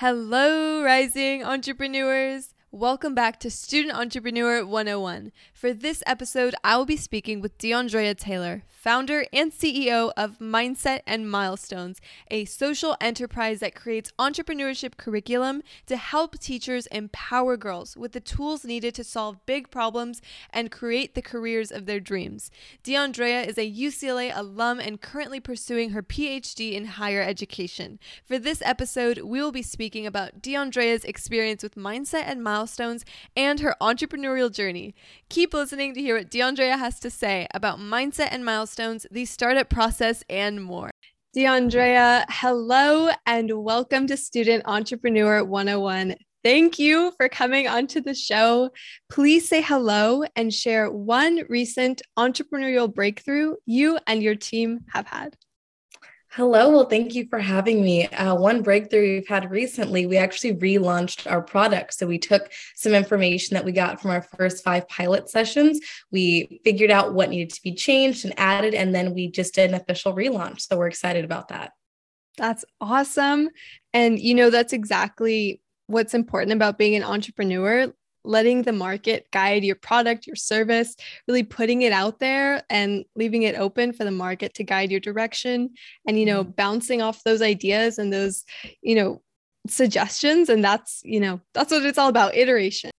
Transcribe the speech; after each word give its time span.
Hello, 0.00 0.80
rising 0.84 1.42
entrepreneurs. 1.42 2.54
Welcome 2.70 3.14
back 3.14 3.40
to 3.40 3.50
Student 3.50 3.96
Entrepreneur 3.96 4.62
101. 4.62 5.32
For 5.54 5.72
this 5.72 6.02
episode, 6.06 6.54
I 6.62 6.76
will 6.76 6.84
be 6.84 6.98
speaking 6.98 7.40
with 7.40 7.56
Diondraya 7.56 8.14
Taylor, 8.14 8.62
founder 8.68 9.24
and 9.32 9.50
CEO 9.50 10.12
of 10.18 10.38
Mindset 10.38 11.00
and 11.06 11.30
Milestones, 11.30 11.98
a 12.30 12.44
social 12.44 12.94
enterprise 13.00 13.60
that 13.60 13.74
creates 13.74 14.12
entrepreneurship 14.18 14.98
curriculum 14.98 15.62
to 15.86 15.96
help 15.96 16.38
teachers 16.38 16.86
empower 16.88 17.56
girls 17.56 17.96
with 17.96 18.12
the 18.12 18.20
tools 18.20 18.66
needed 18.66 18.94
to 18.96 19.02
solve 19.02 19.46
big 19.46 19.70
problems 19.70 20.20
and 20.50 20.70
create 20.70 21.14
the 21.14 21.22
careers 21.22 21.72
of 21.72 21.86
their 21.86 22.00
dreams. 22.00 22.50
Diondraya 22.84 23.46
is 23.46 23.56
a 23.56 23.72
UCLA 23.72 24.30
alum 24.34 24.78
and 24.78 25.00
currently 25.00 25.40
pursuing 25.40 25.90
her 25.90 26.02
PhD 26.02 26.74
in 26.74 26.84
higher 26.84 27.22
education. 27.22 27.98
For 28.26 28.38
this 28.38 28.60
episode, 28.60 29.20
we 29.20 29.40
will 29.40 29.52
be 29.52 29.62
speaking 29.62 30.06
about 30.06 30.42
Diondraya's 30.42 31.04
experience 31.04 31.62
with 31.62 31.74
Mindset 31.74 32.24
and 32.26 32.44
Milestones 32.44 32.57
and 33.36 33.60
her 33.60 33.74
entrepreneurial 33.80 34.52
journey. 34.52 34.94
Keep 35.28 35.54
listening 35.54 35.94
to 35.94 36.00
hear 36.00 36.16
what 36.16 36.30
Diondraya 36.30 36.78
has 36.78 37.00
to 37.00 37.10
say 37.10 37.46
about 37.54 37.78
mindset 37.78 38.28
and 38.30 38.44
milestones 38.44 38.68
milestones, 38.68 39.06
the 39.10 39.24
startup 39.24 39.68
process, 39.68 40.22
and 40.28 40.62
more. 40.62 40.90
Diondraya, 41.36 42.24
hello 42.28 43.10
and 43.26 43.50
welcome 43.64 44.06
to 44.06 44.16
Student 44.16 44.64
Entrepreneur 44.66 45.44
101. 45.44 46.16
Thank 46.44 46.78
you 46.78 47.12
for 47.16 47.28
coming 47.28 47.68
onto 47.68 48.00
the 48.00 48.14
show. 48.14 48.70
Please 49.10 49.48
say 49.48 49.62
hello 49.62 50.24
and 50.36 50.52
share 50.52 50.90
one 50.90 51.42
recent 51.48 52.02
entrepreneurial 52.18 52.92
breakthrough 52.92 53.54
you 53.66 53.98
and 54.06 54.22
your 54.22 54.36
team 54.36 54.80
have 54.92 55.06
had. 55.06 55.36
Hello. 56.32 56.68
Well, 56.68 56.84
thank 56.84 57.14
you 57.14 57.26
for 57.30 57.38
having 57.38 57.82
me. 57.82 58.06
Uh, 58.06 58.34
one 58.34 58.60
breakthrough 58.60 59.14
we've 59.14 59.26
had 59.26 59.50
recently, 59.50 60.06
we 60.06 60.18
actually 60.18 60.54
relaunched 60.56 61.30
our 61.30 61.40
product. 61.40 61.94
So 61.94 62.06
we 62.06 62.18
took 62.18 62.52
some 62.74 62.92
information 62.92 63.54
that 63.54 63.64
we 63.64 63.72
got 63.72 64.00
from 64.00 64.10
our 64.10 64.20
first 64.20 64.62
five 64.62 64.86
pilot 64.88 65.30
sessions. 65.30 65.80
We 66.12 66.60
figured 66.64 66.90
out 66.90 67.14
what 67.14 67.30
needed 67.30 67.54
to 67.54 67.62
be 67.62 67.74
changed 67.74 68.26
and 68.26 68.34
added, 68.38 68.74
and 68.74 68.94
then 68.94 69.14
we 69.14 69.30
just 69.30 69.54
did 69.54 69.70
an 69.70 69.74
official 69.74 70.14
relaunch. 70.14 70.60
So 70.60 70.76
we're 70.76 70.88
excited 70.88 71.24
about 71.24 71.48
that. 71.48 71.72
That's 72.36 72.64
awesome. 72.78 73.48
And, 73.94 74.18
you 74.18 74.34
know, 74.34 74.50
that's 74.50 74.74
exactly 74.74 75.62
what's 75.86 76.12
important 76.12 76.52
about 76.52 76.76
being 76.76 76.94
an 76.94 77.04
entrepreneur 77.04 77.92
letting 78.28 78.62
the 78.62 78.72
market 78.72 79.26
guide 79.32 79.64
your 79.64 79.74
product, 79.74 80.26
your 80.26 80.36
service, 80.36 80.94
really 81.26 81.42
putting 81.42 81.82
it 81.82 81.92
out 81.92 82.20
there 82.20 82.62
and 82.68 83.04
leaving 83.16 83.42
it 83.42 83.56
open 83.56 83.92
for 83.92 84.04
the 84.04 84.10
market 84.10 84.54
to 84.54 84.64
guide 84.64 84.90
your 84.90 85.00
direction 85.00 85.70
and, 86.06 86.18
you 86.18 86.26
know, 86.26 86.42
mm-hmm. 86.42 86.52
bouncing 86.52 87.02
off 87.02 87.24
those 87.24 87.42
ideas 87.42 87.98
and 87.98 88.12
those, 88.12 88.44
you 88.82 88.94
know, 88.94 89.22
suggestions. 89.66 90.48
And 90.48 90.62
that's, 90.62 91.00
you 91.04 91.20
know, 91.20 91.40
that's 91.54 91.72
what 91.72 91.84
it's 91.84 91.98
all 91.98 92.08
about 92.08 92.36
iteration. 92.36 92.90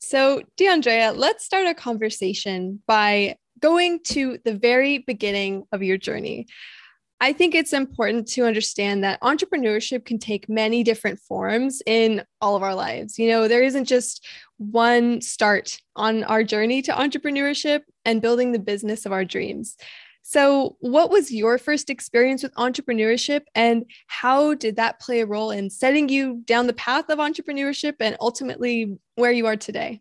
So, 0.00 0.42
Diondraya, 0.58 1.16
let's 1.16 1.44
start 1.44 1.66
a 1.66 1.74
conversation 1.74 2.82
by 2.86 3.36
going 3.60 4.00
to 4.04 4.38
the 4.44 4.54
very 4.54 4.98
beginning 4.98 5.64
of 5.72 5.82
your 5.82 5.96
journey. 5.96 6.46
I 7.20 7.32
think 7.32 7.54
it's 7.54 7.72
important 7.72 8.28
to 8.28 8.44
understand 8.44 9.04
that 9.04 9.20
entrepreneurship 9.20 10.04
can 10.04 10.18
take 10.18 10.48
many 10.48 10.82
different 10.82 11.20
forms 11.20 11.80
in 11.86 12.24
all 12.40 12.56
of 12.56 12.62
our 12.62 12.74
lives. 12.74 13.18
You 13.18 13.28
know, 13.28 13.48
there 13.48 13.62
isn't 13.62 13.86
just 13.86 14.26
one 14.58 15.20
start 15.20 15.78
on 15.96 16.24
our 16.24 16.42
journey 16.42 16.82
to 16.82 16.92
entrepreneurship 16.92 17.82
and 18.04 18.20
building 18.20 18.52
the 18.52 18.58
business 18.58 19.06
of 19.06 19.12
our 19.12 19.24
dreams. 19.24 19.76
So, 20.26 20.76
what 20.80 21.10
was 21.10 21.30
your 21.30 21.58
first 21.58 21.90
experience 21.90 22.42
with 22.42 22.54
entrepreneurship, 22.54 23.42
and 23.54 23.84
how 24.06 24.54
did 24.54 24.76
that 24.76 24.98
play 24.98 25.20
a 25.20 25.26
role 25.26 25.50
in 25.50 25.68
setting 25.68 26.08
you 26.08 26.42
down 26.46 26.66
the 26.66 26.72
path 26.72 27.10
of 27.10 27.18
entrepreneurship 27.18 27.96
and 28.00 28.16
ultimately 28.22 28.96
where 29.16 29.32
you 29.32 29.46
are 29.46 29.56
today? 29.56 30.00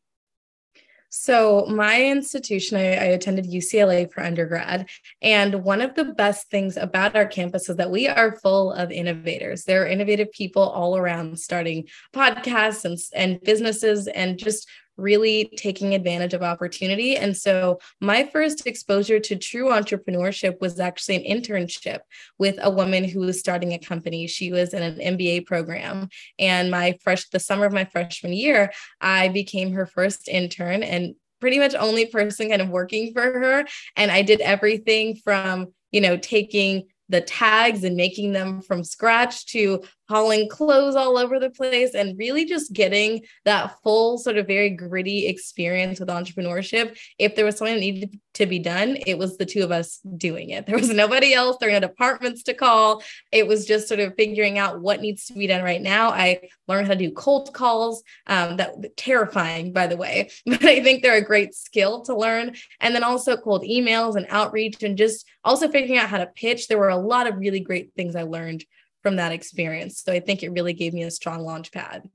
So, 1.16 1.68
my 1.68 2.06
institution, 2.06 2.76
I, 2.76 2.96
I, 2.96 3.06
attended 3.14 3.46
UCLA 3.46 4.12
for 4.12 4.24
undergrad. 4.24 4.90
And 5.22 5.64
one 5.64 5.80
of 5.80 5.94
the 5.94 6.06
best 6.06 6.50
things 6.50 6.76
about 6.76 7.16
our 7.16 7.28
campus 7.28 7.70
is 7.70 7.76
that 7.76 7.92
we 7.92 8.08
are 8.08 8.40
full 8.40 8.72
of 8.72 8.92
innovators. 8.92 9.64
There 9.64 9.84
are 9.84 9.88
innovative 9.88 10.32
people 10.32 10.64
all 10.64 10.98
around 10.98 11.38
starting 11.40 11.88
podcasts 12.16 12.84
and, 12.84 12.98
and 13.14 13.40
businesses 13.44 14.08
and 14.08 14.40
just 14.40 14.68
really 14.98 15.52
taking 15.58 15.94
advantage 15.94 16.34
of 16.34 16.44
opportunity. 16.44 17.16
And 17.16 17.36
so 17.36 17.80
my 18.00 18.26
first 18.26 18.68
exposure 18.68 19.20
to 19.20 19.36
true 19.36 19.70
entrepreneurship 19.70 20.62
was 20.62 20.80
actually 20.80 21.26
an 21.26 21.42
internship 21.42 22.00
with 22.38 22.58
a 22.62 22.70
woman 22.70 23.04
who 23.04 23.22
was 23.22 23.40
starting 23.40 23.74
a 23.74 23.80
company. 23.80 24.28
She 24.28 24.52
was 24.52 24.74
in 24.74 24.84
an 24.84 25.18
MBA 25.18 25.46
program. 25.46 26.10
And 26.38 26.70
my 26.70 26.98
fresh 27.02 27.30
the 27.30 27.40
summer 27.40 27.66
of 27.66 27.74
my 27.74 27.86
freshman 27.86 28.34
year, 28.34 28.72
I 29.02 29.30
became 29.30 29.72
her 29.74 29.86
first 29.86 30.28
intern 30.28 30.84
and 30.84 31.16
pretty 31.42 31.60
much 31.60 31.76
only 31.76 32.06
person 32.06 32.50
kind 32.50 32.62
of 32.62 32.70
working 32.70 33.12
for 33.14 33.22
her. 33.22 33.66
And 33.96 34.12
I 34.12 34.22
did 34.22 34.40
everything 34.40 35.18
from, 35.18 35.74
you 35.92 36.00
know, 36.00 36.16
taking 36.16 36.88
the 37.10 37.22
tags 37.22 37.84
and 37.84 37.96
making 37.96 38.32
them 38.32 38.62
from 38.62 38.84
scratch 38.84 39.46
to 39.48 39.84
hauling 40.10 40.50
clothes 40.50 40.96
all 40.96 41.18
over 41.18 41.40
the 41.40 41.50
place 41.50 41.96
and 41.96 42.18
really 42.18 42.46
just 42.46 42.74
getting 42.74 43.22
that 43.46 43.76
full 43.84 44.18
sort 44.18 44.38
of 44.38 44.48
very 44.48 44.70
gritty 44.70 45.28
experience 45.28 46.00
with 46.00 46.10
entrepreneurship. 46.10 46.98
If 47.18 47.36
there 47.36 47.46
was 47.46 47.58
something 47.58 47.76
that 47.76 47.80
needed 47.80 48.20
to 48.36 48.46
be 48.46 48.60
done, 48.60 48.98
it 49.06 49.18
was 49.18 49.38
the 49.38 49.46
two 49.46 49.64
of 49.64 49.72
us 49.72 50.00
doing 50.18 50.50
it. 50.50 50.66
There 50.66 50.78
was 50.78 50.90
nobody 50.90 51.34
else. 51.34 51.58
There 51.60 51.70
were 51.70 51.80
no 51.80 51.88
departments 51.88 52.44
to 52.44 52.54
call. 52.54 53.04
It 53.32 53.48
was 53.48 53.66
just 53.66 53.88
sort 53.88 54.00
of 54.00 54.16
figuring 54.16 54.58
out 54.58 54.82
what 54.82 55.02
needs 55.02 55.26
to 55.28 55.34
be 55.34 55.48
done 55.48 55.64
right 55.64 55.82
now. 55.82 56.10
I 56.10 56.50
learned 56.68 56.88
how 56.88 56.94
to 56.94 57.00
do 57.00 57.12
cold 57.12 57.54
calls. 57.54 58.04
Um, 58.28 58.58
that 58.58 58.98
terrifying, 58.98 59.74
by 59.74 59.88
the 59.88 59.98
way, 59.98 60.30
but 60.46 60.64
I 60.64 60.82
think 60.84 61.02
they're 61.02 61.16
a 61.16 61.22
great 61.22 61.54
skill 61.54 62.02
to 62.04 62.16
learn. 62.16 62.56
And 62.80 62.94
then 62.94 63.04
also 63.04 63.38
cold 63.38 63.64
emails 63.64 64.16
and 64.16 64.26
outreach 64.30 64.84
and 64.84 64.98
just 64.98 65.26
also 65.44 65.70
figuring 65.70 66.00
out 66.00 66.10
how 66.10 66.18
to 66.18 66.28
pitch. 66.28 66.68
There 66.68 66.78
were 66.78 66.90
a 66.90 66.98
lot 66.98 67.28
of 67.28 67.38
really 67.38 67.60
great 67.60 67.94
things 67.96 68.16
I 68.16 68.24
learned 68.24 68.66
from 69.04 69.18
that 69.18 69.32
experience. 69.32 70.02
So 70.02 70.12
I 70.12 70.20
think 70.20 70.42
it 70.42 70.50
really 70.50 70.74
gave 70.74 70.94
me 70.94 71.04
a 71.04 71.12
strong 71.12 71.44
launch 71.44 71.72
pad. 71.72 72.10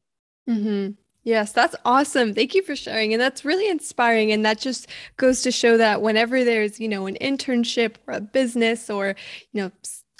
Mm-hmm. 0.48 0.92
Yes, 1.22 1.52
that's 1.52 1.76
awesome. 1.84 2.32
Thank 2.32 2.54
you 2.54 2.62
for 2.62 2.74
sharing. 2.74 3.12
And 3.12 3.20
that's 3.20 3.44
really 3.44 3.68
inspiring. 3.68 4.32
And 4.32 4.44
that 4.46 4.58
just 4.58 4.88
goes 5.18 5.42
to 5.42 5.50
show 5.50 5.76
that 5.76 6.00
whenever 6.00 6.42
there's, 6.42 6.80
you 6.80 6.88
know, 6.88 7.06
an 7.06 7.18
internship 7.20 7.96
or 8.06 8.14
a 8.14 8.20
business 8.20 8.88
or, 8.88 9.14
you 9.52 9.62
know, 9.62 9.70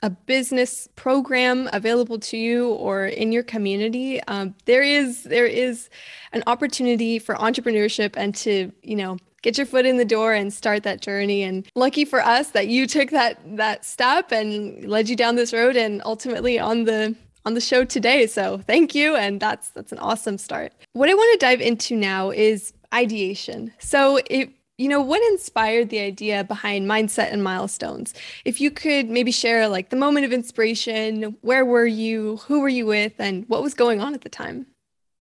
a 0.03 0.11
business 0.11 0.89
program 0.95 1.69
available 1.73 2.19
to 2.19 2.37
you 2.37 2.69
or 2.75 3.07
in 3.07 3.33
your 3.33 3.43
community, 3.43 4.23
um, 4.25 4.55
there 4.67 4.83
is 4.83 5.25
there 5.25 5.47
is 5.47 5.89
an 6.33 6.43
opportunity 6.47 7.19
for 7.19 7.35
entrepreneurship 7.35 8.15
and 8.17 8.35
to 8.37 8.71
you 8.83 8.95
know 8.95 9.17
get 9.43 9.57
your 9.57 9.67
foot 9.67 9.87
in 9.87 9.97
the 9.97 10.05
door 10.05 10.33
and 10.33 10.53
start 10.53 10.83
that 10.83 11.01
journey. 11.01 11.43
And 11.43 11.67
lucky 11.75 12.05
for 12.05 12.21
us 12.21 12.51
that 12.51 12.69
you 12.69 12.87
took 12.87 13.11
that 13.11 13.39
that 13.57 13.85
step 13.85 14.33
and 14.33 14.85
led 14.89 15.09
you 15.09 15.17
down 15.17 15.37
this 15.37 15.53
road 15.53 15.77
and 15.77 16.03
ultimately 16.05 16.59
on 16.59 16.85
the 16.85 17.15
on 17.45 17.55
the 17.55 17.61
show 17.61 17.85
today. 17.85 18.27
So 18.27 18.59
thank 18.59 18.95
you. 18.95 19.17
And 19.17 19.41
that's 19.41 19.71
that's 19.71 19.93
an 19.93 19.99
awesome 19.99 20.39
start. 20.39 20.73
What 20.93 21.09
i 21.09 21.15
want 21.15 21.41
to 21.41 21.47
dive 21.47 21.61
into 21.61 21.97
now 21.97 22.31
is 22.31 22.73
ideation. 22.93 23.73
So 23.79 24.21
it 24.29 24.51
you 24.77 24.89
know 24.89 25.01
what 25.01 25.21
inspired 25.33 25.89
the 25.89 25.99
idea 25.99 26.45
behind 26.45 26.89
mindset 26.89 27.33
and 27.33 27.43
milestones? 27.43 28.15
If 28.45 28.61
you 28.61 28.71
could 28.71 29.09
maybe 29.09 29.33
share 29.33 29.69
like 29.69 29.91
the 29.91 29.97
moment 29.97 30.27
of 30.27 30.33
inspiration 30.33 31.37
where 31.41 31.65
were 31.65 31.87
you 31.87 32.37
who 32.47 32.61
were 32.61 32.69
you 32.69 32.87
with 32.87 33.15
and 33.19 33.45
what 33.49 33.63
was 33.63 33.75
going 33.75 34.01
on 34.01 34.15
at 34.15 34.21
the 34.21 34.29
time? 34.29 34.67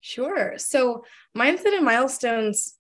Sure. 0.00 0.54
So 0.58 1.04
mindset 1.36 1.74
and 1.74 1.84
milestones 1.84 2.74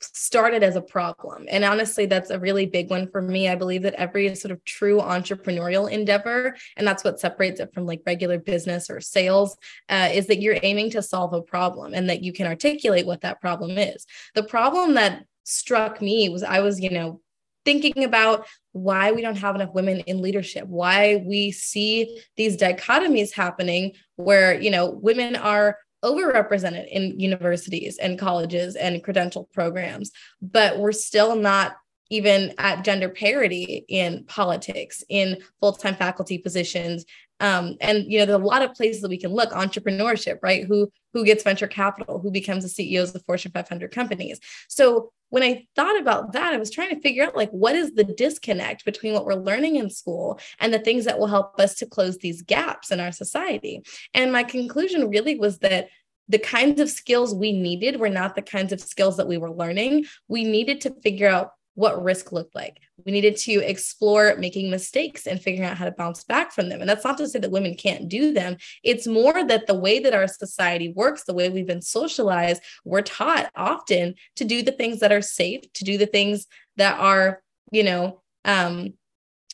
started 0.00 0.62
as 0.62 0.76
a 0.76 0.80
problem. 0.80 1.46
And 1.48 1.64
honestly, 1.64 2.06
that's 2.06 2.30
a 2.30 2.38
really 2.38 2.66
big 2.66 2.90
one 2.90 3.08
for 3.08 3.22
me. 3.22 3.48
I 3.48 3.54
believe 3.54 3.82
that 3.82 3.94
every 3.94 4.34
sort 4.34 4.52
of 4.52 4.64
true 4.64 4.98
entrepreneurial 4.98 5.90
endeavor, 5.90 6.56
and 6.76 6.86
that's 6.86 7.04
what 7.04 7.20
separates 7.20 7.60
it 7.60 7.72
from 7.72 7.86
like 7.86 8.02
regular 8.06 8.38
business 8.38 8.90
or 8.90 9.00
sales, 9.00 9.56
uh, 9.88 10.08
is 10.12 10.26
that 10.26 10.40
you're 10.40 10.58
aiming 10.62 10.90
to 10.90 11.02
solve 11.02 11.32
a 11.32 11.42
problem 11.42 11.94
and 11.94 12.10
that 12.10 12.22
you 12.22 12.32
can 12.32 12.46
articulate 12.46 13.06
what 13.06 13.20
that 13.20 13.40
problem 13.40 13.78
is. 13.78 14.06
The 14.34 14.42
problem 14.42 14.94
that 14.94 15.24
struck 15.44 16.02
me 16.02 16.28
was 16.28 16.42
I 16.42 16.60
was, 16.60 16.80
you 16.80 16.90
know, 16.90 17.20
thinking 17.64 18.04
about 18.04 18.46
why 18.72 19.10
we 19.12 19.22
don't 19.22 19.38
have 19.38 19.54
enough 19.54 19.74
women 19.74 20.00
in 20.00 20.22
leadership 20.22 20.66
why 20.68 21.16
we 21.26 21.50
see 21.50 22.20
these 22.36 22.56
dichotomies 22.56 23.32
happening 23.32 23.92
where 24.14 24.58
you 24.60 24.70
know 24.70 24.90
women 24.90 25.34
are 25.34 25.76
overrepresented 26.06 26.88
in 26.88 27.18
universities 27.18 27.98
and 27.98 28.18
colleges 28.18 28.76
and 28.76 29.02
credential 29.02 29.48
programs, 29.52 30.12
but 30.40 30.78
we're 30.78 30.92
still 30.92 31.34
not 31.34 31.76
even 32.08 32.54
at 32.58 32.84
gender 32.84 33.08
parity 33.08 33.84
in 33.88 34.24
politics, 34.26 35.02
in 35.08 35.38
full 35.60 35.72
time 35.72 35.96
faculty 35.96 36.38
positions, 36.38 37.04
Um, 37.40 37.76
and 37.80 38.10
you 38.10 38.18
know, 38.18 38.26
there's 38.26 38.40
a 38.40 38.44
lot 38.44 38.62
of 38.62 38.74
places 38.74 39.02
that 39.02 39.10
we 39.10 39.18
can 39.18 39.32
look 39.32 39.50
entrepreneurship, 39.50 40.38
right? 40.42 40.64
Who 40.64 40.90
who 41.12 41.24
gets 41.24 41.42
venture 41.42 41.66
capital, 41.66 42.18
who 42.18 42.30
becomes 42.30 42.62
the 42.62 42.68
CEOs 42.68 43.14
of 43.14 43.24
Fortune 43.24 43.52
500 43.52 43.90
companies. 43.90 44.38
So 44.68 45.12
when 45.30 45.42
I 45.42 45.66
thought 45.74 45.98
about 45.98 46.32
that, 46.32 46.54
I 46.54 46.58
was 46.58 46.70
trying 46.70 46.94
to 46.94 47.00
figure 47.00 47.24
out 47.24 47.36
like 47.36 47.50
what 47.50 47.74
is 47.74 47.92
the 47.92 48.04
disconnect 48.04 48.84
between 48.84 49.12
what 49.12 49.24
we're 49.24 49.34
learning 49.34 49.76
in 49.76 49.90
school 49.90 50.38
and 50.60 50.72
the 50.72 50.78
things 50.78 51.04
that 51.04 51.18
will 51.18 51.26
help 51.26 51.58
us 51.58 51.74
to 51.76 51.86
close 51.86 52.18
these 52.18 52.42
gaps 52.42 52.90
in 52.90 53.00
our 53.00 53.12
society. 53.12 53.82
And 54.14 54.32
my 54.32 54.44
conclusion 54.44 55.08
really 55.08 55.38
was 55.38 55.58
that 55.58 55.88
the 56.28 56.38
kinds 56.38 56.80
of 56.80 56.90
skills 56.90 57.34
we 57.34 57.52
needed 57.52 58.00
were 58.00 58.08
not 58.08 58.34
the 58.34 58.42
kinds 58.42 58.72
of 58.72 58.80
skills 58.80 59.16
that 59.16 59.28
we 59.28 59.38
were 59.38 59.50
learning. 59.50 60.06
We 60.28 60.44
needed 60.44 60.80
to 60.82 60.94
figure 61.02 61.28
out 61.28 61.52
what 61.76 62.02
risk 62.02 62.32
looked 62.32 62.54
like. 62.54 62.80
We 63.04 63.12
needed 63.12 63.36
to 63.36 63.52
explore 63.52 64.34
making 64.36 64.70
mistakes 64.70 65.26
and 65.26 65.40
figuring 65.40 65.68
out 65.68 65.76
how 65.76 65.84
to 65.84 65.92
bounce 65.92 66.24
back 66.24 66.52
from 66.52 66.68
them. 66.68 66.80
And 66.80 66.88
that's 66.88 67.04
not 67.04 67.18
to 67.18 67.28
say 67.28 67.38
that 67.38 67.50
women 67.50 67.74
can't 67.74 68.08
do 68.08 68.32
them. 68.32 68.56
It's 68.82 69.06
more 69.06 69.44
that 69.44 69.66
the 69.66 69.74
way 69.74 69.98
that 70.00 70.14
our 70.14 70.26
society 70.26 70.92
works, 70.96 71.24
the 71.24 71.34
way 71.34 71.48
we've 71.50 71.66
been 71.66 71.82
socialized, 71.82 72.62
we're 72.84 73.02
taught 73.02 73.50
often 73.54 74.14
to 74.36 74.44
do 74.44 74.62
the 74.62 74.72
things 74.72 75.00
that 75.00 75.12
are 75.12 75.22
safe, 75.22 75.70
to 75.74 75.84
do 75.84 75.98
the 75.98 76.06
things 76.06 76.46
that 76.76 76.98
are, 76.98 77.42
you 77.70 77.84
know, 77.84 78.22
um, 78.46 78.94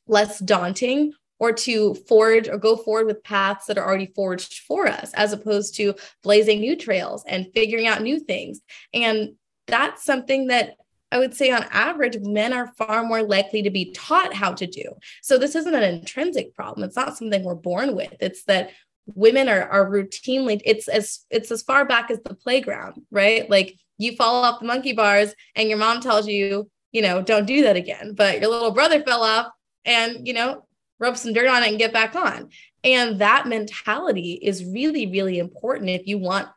less 0.06 0.38
daunting 0.38 1.12
or 1.40 1.52
to 1.52 1.94
forge 2.06 2.48
or 2.48 2.56
go 2.56 2.76
forward 2.76 3.06
with 3.06 3.24
paths 3.24 3.66
that 3.66 3.78
are 3.78 3.84
already 3.84 4.12
forged 4.14 4.60
for 4.60 4.86
us, 4.86 5.12
as 5.14 5.32
opposed 5.32 5.74
to 5.74 5.92
blazing 6.22 6.60
new 6.60 6.76
trails 6.76 7.24
and 7.26 7.50
figuring 7.52 7.88
out 7.88 8.00
new 8.00 8.20
things. 8.20 8.60
And 8.94 9.34
that's 9.66 10.04
something 10.04 10.46
that 10.48 10.76
I 11.12 11.18
would 11.18 11.34
say 11.34 11.50
on 11.50 11.64
average, 11.70 12.18
men 12.20 12.52
are 12.52 12.72
far 12.78 13.04
more 13.04 13.22
likely 13.22 13.62
to 13.62 13.70
be 13.70 13.92
taught 13.92 14.32
how 14.32 14.52
to 14.54 14.66
do. 14.66 14.84
So 15.22 15.36
this 15.36 15.54
isn't 15.54 15.74
an 15.74 15.82
intrinsic 15.82 16.54
problem. 16.54 16.84
It's 16.84 16.96
not 16.96 17.16
something 17.16 17.44
we're 17.44 17.54
born 17.54 17.94
with. 17.94 18.14
It's 18.18 18.44
that 18.44 18.70
women 19.14 19.48
are, 19.48 19.68
are 19.68 19.90
routinely, 19.90 20.60
it's 20.64 20.88
as 20.88 21.20
it's 21.30 21.50
as 21.50 21.62
far 21.62 21.84
back 21.84 22.10
as 22.10 22.18
the 22.24 22.34
playground, 22.34 23.02
right? 23.10 23.48
Like 23.50 23.76
you 23.98 24.16
fall 24.16 24.42
off 24.42 24.60
the 24.60 24.66
monkey 24.66 24.94
bars 24.94 25.34
and 25.54 25.68
your 25.68 25.78
mom 25.78 26.00
tells 26.00 26.26
you, 26.26 26.70
you 26.92 27.02
know, 27.02 27.20
don't 27.20 27.46
do 27.46 27.62
that 27.62 27.76
again. 27.76 28.14
But 28.14 28.40
your 28.40 28.50
little 28.50 28.70
brother 28.70 29.02
fell 29.02 29.22
off 29.22 29.48
and, 29.84 30.26
you 30.26 30.32
know, 30.32 30.66
rub 30.98 31.18
some 31.18 31.34
dirt 31.34 31.48
on 31.48 31.62
it 31.62 31.68
and 31.68 31.78
get 31.78 31.92
back 31.92 32.16
on. 32.16 32.48
And 32.84 33.18
that 33.18 33.46
mentality 33.46 34.32
is 34.42 34.64
really, 34.64 35.06
really 35.06 35.38
important 35.38 35.90
if 35.90 36.06
you 36.06 36.18
want 36.18 36.48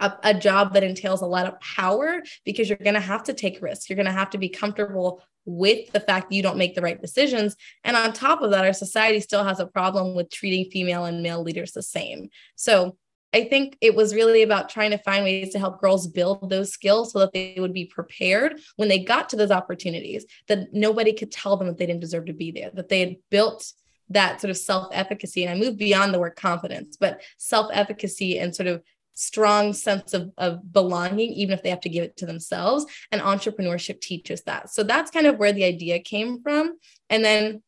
a, 0.00 0.12
a, 0.22 0.34
job 0.34 0.74
that 0.74 0.84
entails 0.84 1.22
a 1.22 1.26
lot 1.26 1.46
of 1.46 1.58
power 1.60 2.22
because 2.44 2.68
you're 2.68 2.78
going 2.78 2.94
to 2.94 3.00
have 3.00 3.24
to 3.24 3.34
take 3.34 3.62
risks. 3.62 3.88
You're 3.88 3.96
going 3.96 4.06
to 4.06 4.12
have 4.12 4.30
to 4.30 4.38
be 4.38 4.48
comfortable 4.48 5.22
with 5.44 5.90
the 5.92 6.00
fact 6.00 6.28
that 6.28 6.36
you 6.36 6.42
don't 6.42 6.58
make 6.58 6.74
the 6.74 6.82
right 6.82 7.00
decisions. 7.00 7.56
And 7.84 7.96
on 7.96 8.12
top 8.12 8.42
of 8.42 8.50
that, 8.50 8.64
our 8.64 8.72
society 8.72 9.20
still 9.20 9.44
has 9.44 9.60
a 9.60 9.66
problem 9.66 10.14
with 10.14 10.30
treating 10.30 10.70
female 10.70 11.06
and 11.06 11.22
male 11.22 11.42
leaders 11.42 11.72
the 11.72 11.82
same. 11.82 12.28
So 12.56 12.96
I 13.34 13.44
think 13.44 13.76
it 13.80 13.94
was 13.94 14.14
really 14.14 14.42
about 14.42 14.70
trying 14.70 14.90
to 14.90 14.98
find 14.98 15.24
ways 15.24 15.52
to 15.52 15.58
help 15.58 15.80
girls 15.80 16.06
build 16.06 16.48
those 16.48 16.72
skills 16.72 17.12
so 17.12 17.18
that 17.20 17.32
they 17.32 17.56
would 17.58 17.74
be 17.74 17.84
prepared 17.84 18.58
when 18.76 18.88
they 18.88 18.98
got 18.98 19.28
to 19.30 19.36
those 19.36 19.50
opportunities, 19.50 20.24
that 20.48 20.72
nobody 20.72 21.12
could 21.12 21.30
tell 21.30 21.56
them 21.56 21.68
that 21.68 21.76
they 21.76 21.86
didn't 21.86 22.00
deserve 22.00 22.26
to 22.26 22.32
be 22.32 22.50
there, 22.50 22.70
that 22.74 22.88
they 22.88 23.00
had 23.00 23.16
built 23.30 23.72
that 24.10 24.40
sort 24.40 24.50
of 24.50 24.56
self 24.56 24.88
efficacy. 24.92 25.44
And 25.44 25.52
I 25.52 25.62
moved 25.62 25.78
beyond 25.78 26.14
the 26.14 26.18
word 26.18 26.36
confidence, 26.36 26.96
but 26.98 27.20
self 27.36 27.70
efficacy 27.72 28.38
and 28.38 28.54
sort 28.54 28.66
of 28.66 28.82
strong 29.18 29.72
sense 29.72 30.14
of, 30.14 30.30
of 30.38 30.72
belonging, 30.72 31.32
even 31.32 31.52
if 31.52 31.62
they 31.62 31.70
have 31.70 31.80
to 31.80 31.88
give 31.88 32.04
it 32.04 32.16
to 32.16 32.26
themselves. 32.26 32.86
And 33.10 33.20
entrepreneurship 33.20 34.00
teaches 34.00 34.42
that. 34.42 34.70
So 34.70 34.84
that's 34.84 35.10
kind 35.10 35.26
of 35.26 35.38
where 35.38 35.52
the 35.52 35.64
idea 35.64 35.98
came 35.98 36.40
from. 36.40 36.78
And 37.10 37.24
then 37.24 37.62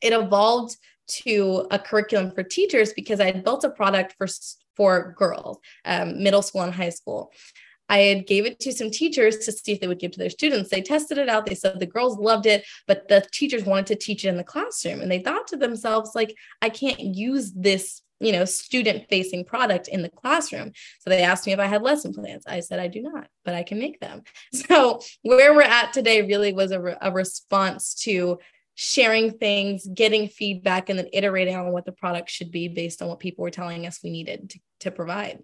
it 0.00 0.12
evolved 0.12 0.76
to 1.06 1.66
a 1.70 1.78
curriculum 1.78 2.30
for 2.30 2.44
teachers 2.44 2.92
because 2.92 3.20
I 3.20 3.26
had 3.26 3.42
built 3.44 3.64
a 3.64 3.70
product 3.70 4.14
for 4.16 4.28
for 4.76 5.14
girls, 5.16 5.58
um, 5.84 6.22
middle 6.22 6.42
school 6.42 6.62
and 6.62 6.74
high 6.74 6.90
school. 6.90 7.32
I 7.88 7.98
had 7.98 8.26
gave 8.26 8.46
it 8.46 8.58
to 8.60 8.72
some 8.72 8.90
teachers 8.90 9.38
to 9.38 9.52
see 9.52 9.72
if 9.72 9.80
they 9.80 9.86
would 9.86 10.00
give 10.00 10.12
to 10.12 10.18
their 10.18 10.30
students. 10.30 10.70
They 10.70 10.80
tested 10.80 11.18
it 11.18 11.28
out. 11.28 11.46
They 11.46 11.54
said 11.54 11.78
the 11.78 11.86
girls 11.86 12.18
loved 12.18 12.46
it, 12.46 12.64
but 12.88 13.08
the 13.08 13.24
teachers 13.32 13.64
wanted 13.64 13.86
to 13.88 13.96
teach 13.96 14.24
it 14.24 14.28
in 14.28 14.36
the 14.36 14.42
classroom. 14.42 15.00
And 15.00 15.10
they 15.10 15.20
thought 15.20 15.46
to 15.48 15.56
themselves, 15.56 16.12
like, 16.14 16.34
I 16.62 16.70
can't 16.70 16.98
use 16.98 17.52
this 17.52 18.02
you 18.24 18.32
know 18.32 18.44
student 18.44 19.08
facing 19.08 19.44
product 19.44 19.88
in 19.88 20.02
the 20.02 20.08
classroom. 20.08 20.72
So 21.00 21.10
they 21.10 21.22
asked 21.22 21.46
me 21.46 21.52
if 21.52 21.58
i 21.58 21.66
had 21.66 21.82
lesson 21.82 22.12
plans. 22.12 22.44
I 22.46 22.60
said 22.60 22.78
i 22.78 22.88
do 22.88 23.02
not 23.02 23.28
but 23.44 23.54
i 23.54 23.62
can 23.62 23.78
make 23.78 24.00
them. 24.00 24.22
So 24.52 25.00
where 25.22 25.54
we're 25.54 25.62
at 25.62 25.92
today 25.92 26.22
really 26.22 26.52
was 26.52 26.70
a, 26.70 26.80
re- 26.80 26.96
a 27.00 27.12
response 27.12 27.94
to 28.04 28.38
sharing 28.74 29.32
things 29.32 29.86
getting 29.86 30.28
feedback 30.28 30.88
and 30.88 30.98
then 30.98 31.08
iterating 31.12 31.54
on 31.54 31.70
what 31.70 31.84
the 31.84 31.92
product 31.92 32.30
should 32.30 32.50
be 32.50 32.68
based 32.68 33.02
on 33.02 33.08
what 33.08 33.20
people 33.20 33.42
were 33.42 33.50
telling 33.50 33.86
us 33.86 34.00
we 34.02 34.10
needed 34.10 34.50
to, 34.50 34.58
to 34.80 34.90
provide 34.90 35.38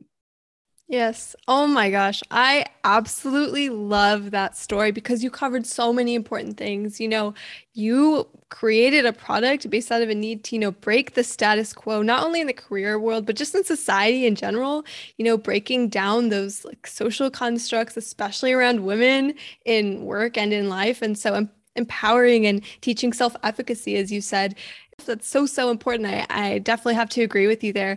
Yes. 0.91 1.37
Oh 1.47 1.69
my 1.69 1.89
gosh. 1.89 2.21
I 2.33 2.67
absolutely 2.83 3.69
love 3.69 4.33
that 4.33 4.57
story 4.57 4.91
because 4.91 5.23
you 5.23 5.31
covered 5.31 5.65
so 5.65 5.93
many 5.93 6.17
important 6.17 6.57
things. 6.57 6.99
You 7.01 7.07
know, 7.09 7.35
you 7.75 8.27
created 8.49 9.07
a 9.07 9.13
product 9.13 9.71
based 9.71 9.93
out 9.93 10.03
of 10.03 10.09
a 10.09 10.17
need 10.17 10.43
to, 10.45 10.57
you 10.57 10.61
know, 10.61 10.73
break 10.73 11.15
the 11.15 11.23
status 11.23 11.73
quo, 11.73 12.03
not 12.03 12.25
only 12.25 12.41
in 12.41 12.49
the 12.49 12.53
career 12.53 12.99
world, 12.99 13.25
but 13.25 13.37
just 13.37 13.55
in 13.55 13.63
society 13.63 14.27
in 14.27 14.35
general, 14.35 14.85
you 15.17 15.25
know, 15.25 15.37
breaking 15.39 15.91
down 15.91 16.29
those 16.29 16.65
like 16.65 16.89
social 16.89 17.31
constructs, 17.31 17.97
especially 17.97 18.53
around 18.53 18.85
women 18.85 19.35
in 19.65 20.05
work 20.07 20.37
and 20.37 20.53
in 20.53 20.69
life. 20.69 21.03
And 21.03 21.17
so 21.17 21.47
empowering 21.77 22.47
and 22.47 22.63
teaching 22.81 23.13
self 23.13 23.37
efficacy, 23.45 23.95
as 23.97 24.11
you 24.11 24.21
said. 24.21 24.57
That's 25.05 25.27
so, 25.27 25.47
so 25.47 25.71
important. 25.71 26.09
I, 26.09 26.27
I 26.31 26.59
definitely 26.59 26.95
have 26.95 27.11
to 27.11 27.23
agree 27.23 27.47
with 27.47 27.63
you 27.65 27.73
there. 27.73 27.97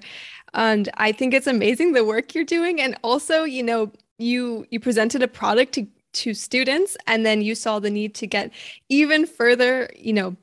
And 0.54 0.90
I 0.96 1.12
think 1.12 1.34
it's 1.34 1.48
amazing 1.48 1.94
the 1.94 2.06
work 2.06 2.36
you're 2.36 2.44
doing. 2.44 2.80
And 2.80 2.98
also, 3.04 3.44
you 3.44 3.64
know, 3.64 3.92
you 4.20 4.66
you 4.70 4.80
presented 4.80 5.24
a 5.24 5.28
product 5.28 5.74
to 5.74 5.88
to 6.14 6.34
students 6.34 6.96
and 7.08 7.26
then 7.26 7.42
you 7.42 7.56
saw 7.56 7.80
the 7.80 7.90
need 7.90 8.14
to 8.16 8.28
get 8.28 8.52
even 8.90 9.26
further, 9.26 9.90
you 9.98 10.14
know, 10.14 10.36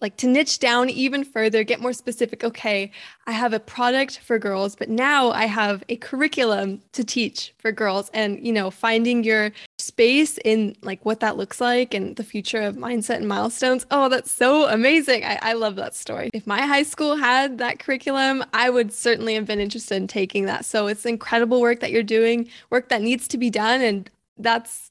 like 0.00 0.16
to 0.18 0.26
niche 0.26 0.58
down 0.58 0.90
even 0.90 1.24
further, 1.24 1.64
get 1.64 1.80
more 1.80 1.92
specific. 1.92 2.44
Okay, 2.44 2.92
I 3.26 3.32
have 3.32 3.52
a 3.52 3.60
product 3.60 4.18
for 4.18 4.38
girls, 4.38 4.76
but 4.76 4.88
now 4.88 5.30
I 5.30 5.46
have 5.46 5.82
a 5.88 5.96
curriculum 5.96 6.82
to 6.92 7.02
teach 7.02 7.54
for 7.58 7.72
girls 7.72 8.10
and, 8.12 8.44
you 8.46 8.52
know, 8.52 8.70
finding 8.70 9.24
your 9.24 9.52
space 9.86 10.38
in 10.44 10.76
like 10.82 11.04
what 11.04 11.20
that 11.20 11.36
looks 11.36 11.60
like 11.60 11.94
and 11.94 12.16
the 12.16 12.24
future 12.24 12.60
of 12.60 12.76
mindset 12.76 13.16
and 13.16 13.28
milestones. 13.28 13.86
Oh, 13.90 14.08
that's 14.08 14.30
so 14.30 14.68
amazing. 14.68 15.24
I, 15.24 15.38
I 15.40 15.52
love 15.52 15.76
that 15.76 15.94
story. 15.94 16.30
If 16.32 16.46
my 16.46 16.62
high 16.62 16.82
school 16.82 17.16
had 17.16 17.58
that 17.58 17.78
curriculum, 17.78 18.44
I 18.52 18.70
would 18.70 18.92
certainly 18.92 19.34
have 19.34 19.46
been 19.46 19.60
interested 19.60 19.96
in 19.96 20.08
taking 20.08 20.46
that. 20.46 20.64
So 20.64 20.86
it's 20.88 21.06
incredible 21.06 21.60
work 21.60 21.80
that 21.80 21.92
you're 21.92 22.02
doing, 22.02 22.48
work 22.70 22.88
that 22.88 23.02
needs 23.02 23.28
to 23.28 23.38
be 23.38 23.50
done. 23.50 23.80
And 23.80 24.10
that's 24.36 24.90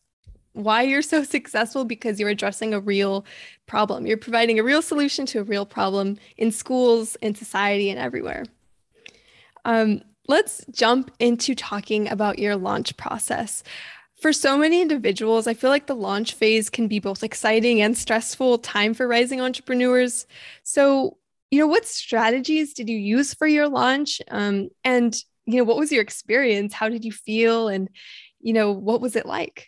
why 0.53 0.81
you're 0.81 1.01
so 1.01 1.23
successful 1.37 1.85
because 1.85 2.19
you're 2.19 2.29
addressing 2.29 2.73
a 2.73 2.79
real 2.79 3.25
problem. 3.67 4.05
You're 4.05 4.17
providing 4.17 4.59
a 4.59 4.63
real 4.63 4.81
solution 4.81 5.25
to 5.27 5.39
a 5.39 5.43
real 5.43 5.65
problem 5.65 6.17
in 6.37 6.51
schools, 6.51 7.15
in 7.21 7.35
society, 7.35 7.89
and 7.89 7.99
everywhere. 7.99 8.45
Um, 9.65 10.01
let's 10.27 10.65
jump 10.71 11.11
into 11.19 11.55
talking 11.55 12.09
about 12.09 12.39
your 12.39 12.55
launch 12.55 12.95
process. 12.97 13.63
For 14.25 14.33
so 14.33 14.57
many 14.57 14.81
individuals, 14.81 15.45
I 15.45 15.53
feel 15.53 15.69
like 15.69 15.85
the 15.85 15.95
launch 15.95 16.33
phase 16.33 16.71
can 16.71 16.87
be 16.87 16.97
both 16.97 17.21
exciting 17.21 17.83
and 17.83 17.95
stressful 17.95 18.57
time 18.57 18.95
for 18.95 19.07
rising 19.07 19.39
entrepreneurs. 19.39 20.25
So, 20.63 21.19
you 21.51 21.59
know, 21.59 21.67
what 21.67 21.85
strategies 21.85 22.73
did 22.73 22.89
you 22.89 22.97
use 22.97 23.35
for 23.35 23.45
your 23.45 23.69
launch? 23.69 24.23
Um, 24.31 24.69
and, 24.83 25.15
you 25.45 25.57
know, 25.57 25.63
what 25.63 25.77
was 25.77 25.91
your 25.91 26.01
experience? 26.01 26.73
How 26.73 26.89
did 26.89 27.05
you 27.05 27.11
feel? 27.11 27.67
And, 27.67 27.87
you 28.39 28.53
know, 28.53 28.71
what 28.71 28.99
was 28.99 29.15
it 29.15 29.27
like? 29.27 29.67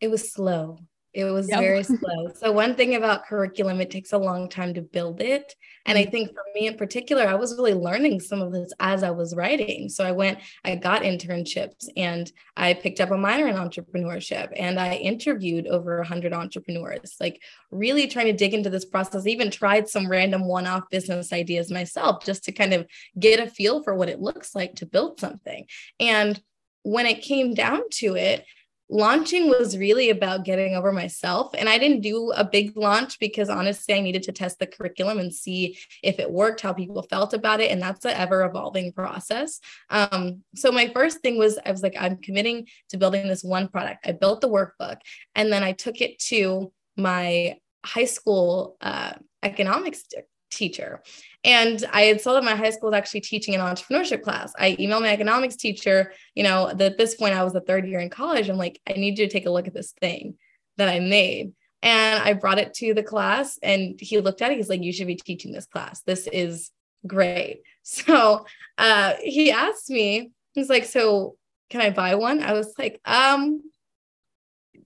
It 0.00 0.12
was 0.12 0.30
slow. 0.30 0.78
It 1.14 1.24
was 1.24 1.48
yep. 1.48 1.60
very 1.60 1.82
slow. 1.82 2.32
So 2.34 2.52
one 2.52 2.74
thing 2.74 2.94
about 2.94 3.26
curriculum, 3.26 3.80
it 3.80 3.90
takes 3.90 4.12
a 4.12 4.18
long 4.18 4.48
time 4.48 4.74
to 4.74 4.82
build 4.82 5.20
it. 5.20 5.54
And 5.86 5.96
mm-hmm. 5.98 6.06
I 6.06 6.10
think 6.10 6.30
for 6.30 6.44
me 6.54 6.66
in 6.66 6.76
particular, 6.76 7.26
I 7.26 7.34
was 7.34 7.56
really 7.56 7.72
learning 7.72 8.20
some 8.20 8.42
of 8.42 8.52
this 8.52 8.72
as 8.78 9.02
I 9.02 9.10
was 9.10 9.34
writing. 9.34 9.88
So 9.88 10.04
I 10.04 10.12
went, 10.12 10.38
I 10.64 10.76
got 10.76 11.02
internships 11.02 11.86
and 11.96 12.30
I 12.56 12.74
picked 12.74 13.00
up 13.00 13.10
a 13.10 13.16
minor 13.16 13.48
in 13.48 13.56
entrepreneurship 13.56 14.52
and 14.54 14.78
I 14.78 14.96
interviewed 14.96 15.66
over 15.66 15.96
100 15.96 16.32
entrepreneurs, 16.32 17.16
like 17.18 17.42
really 17.70 18.06
trying 18.06 18.26
to 18.26 18.32
dig 18.34 18.52
into 18.52 18.70
this 18.70 18.84
process. 18.84 19.26
I 19.26 19.30
even 19.30 19.50
tried 19.50 19.88
some 19.88 20.08
random 20.08 20.46
one-off 20.46 20.90
business 20.90 21.32
ideas 21.32 21.70
myself 21.70 22.24
just 22.24 22.44
to 22.44 22.52
kind 22.52 22.74
of 22.74 22.86
get 23.18 23.40
a 23.40 23.50
feel 23.50 23.82
for 23.82 23.94
what 23.94 24.10
it 24.10 24.20
looks 24.20 24.54
like 24.54 24.74
to 24.76 24.86
build 24.86 25.20
something. 25.20 25.66
And 25.98 26.40
when 26.82 27.06
it 27.06 27.22
came 27.22 27.54
down 27.54 27.82
to 27.90 28.14
it, 28.14 28.44
launching 28.90 29.48
was 29.48 29.76
really 29.76 30.10
about 30.10 30.44
getting 30.44 30.74
over 30.74 30.92
myself. 30.92 31.54
And 31.56 31.68
I 31.68 31.78
didn't 31.78 32.00
do 32.00 32.32
a 32.32 32.44
big 32.44 32.76
launch 32.76 33.18
because 33.18 33.48
honestly, 33.48 33.94
I 33.94 34.00
needed 34.00 34.22
to 34.24 34.32
test 34.32 34.58
the 34.58 34.66
curriculum 34.66 35.18
and 35.18 35.34
see 35.34 35.78
if 36.02 36.18
it 36.18 36.30
worked, 36.30 36.60
how 36.60 36.72
people 36.72 37.02
felt 37.02 37.34
about 37.34 37.60
it. 37.60 37.70
And 37.70 37.82
that's 37.82 38.04
an 38.04 38.12
ever 38.12 38.44
evolving 38.44 38.92
process. 38.92 39.60
Um, 39.90 40.42
so 40.54 40.72
my 40.72 40.88
first 40.88 41.20
thing 41.20 41.38
was 41.38 41.58
I 41.64 41.70
was 41.70 41.82
like, 41.82 41.96
I'm 41.98 42.16
committing 42.16 42.66
to 42.90 42.96
building 42.96 43.28
this 43.28 43.44
one 43.44 43.68
product. 43.68 44.06
I 44.06 44.12
built 44.12 44.40
the 44.40 44.48
workbook 44.48 44.98
and 45.34 45.52
then 45.52 45.62
I 45.62 45.72
took 45.72 46.00
it 46.00 46.18
to 46.20 46.72
my 46.96 47.56
high 47.84 48.06
school 48.06 48.76
uh, 48.80 49.12
economics 49.42 50.04
teacher. 50.50 51.02
And 51.44 51.84
I 51.92 52.02
had 52.02 52.20
saw 52.20 52.34
that 52.34 52.44
my 52.44 52.56
high 52.56 52.70
school 52.70 52.90
is 52.90 52.96
actually 52.96 53.20
teaching 53.20 53.54
an 53.54 53.60
entrepreneurship 53.60 54.22
class. 54.22 54.52
I 54.58 54.74
emailed 54.76 55.02
my 55.02 55.12
economics 55.12 55.56
teacher, 55.56 56.12
you 56.34 56.42
know, 56.42 56.68
at 56.68 56.98
this 56.98 57.14
point 57.14 57.34
I 57.34 57.44
was 57.44 57.52
the 57.52 57.60
third 57.60 57.86
year 57.86 58.00
in 58.00 58.10
college. 58.10 58.48
I'm 58.48 58.56
like, 58.56 58.80
I 58.88 58.94
need 58.94 59.18
you 59.18 59.26
to 59.26 59.32
take 59.32 59.46
a 59.46 59.50
look 59.50 59.68
at 59.68 59.74
this 59.74 59.92
thing 59.92 60.36
that 60.78 60.88
I 60.88 60.98
made. 60.98 61.52
And 61.82 62.20
I 62.22 62.32
brought 62.32 62.58
it 62.58 62.74
to 62.74 62.92
the 62.92 63.04
class 63.04 63.58
and 63.62 64.00
he 64.00 64.18
looked 64.18 64.42
at 64.42 64.50
it. 64.50 64.56
He's 64.56 64.68
like, 64.68 64.82
you 64.82 64.92
should 64.92 65.06
be 65.06 65.14
teaching 65.14 65.52
this 65.52 65.66
class. 65.66 66.02
This 66.02 66.26
is 66.26 66.70
great. 67.06 67.62
So 67.90 68.44
uh, 68.76 69.14
he 69.22 69.50
asked 69.50 69.88
me, 69.88 70.30
he's 70.52 70.68
like, 70.68 70.84
so 70.84 71.36
can 71.70 71.80
I 71.80 71.88
buy 71.88 72.16
one? 72.16 72.42
I 72.42 72.52
was 72.52 72.74
like, 72.78 73.00
um, 73.06 73.62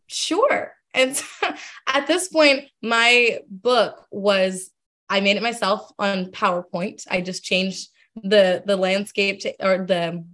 sure. 0.06 0.73
And 0.94 1.21
at 1.88 2.06
this 2.06 2.28
point, 2.28 2.66
my 2.80 3.40
book 3.49 4.06
was 4.12 4.71
I 5.12 5.21
made 5.21 5.37
it 5.37 5.42
myself 5.42 5.92
on 5.99 6.31
PowerPoint. 6.31 7.07
I 7.11 7.21
just 7.21 7.45
changed 7.45 7.90
the 8.16 8.62
the 8.64 8.76
landscape 8.76 9.40
to, 9.40 9.54
or 9.64 9.85
the 9.85 10.25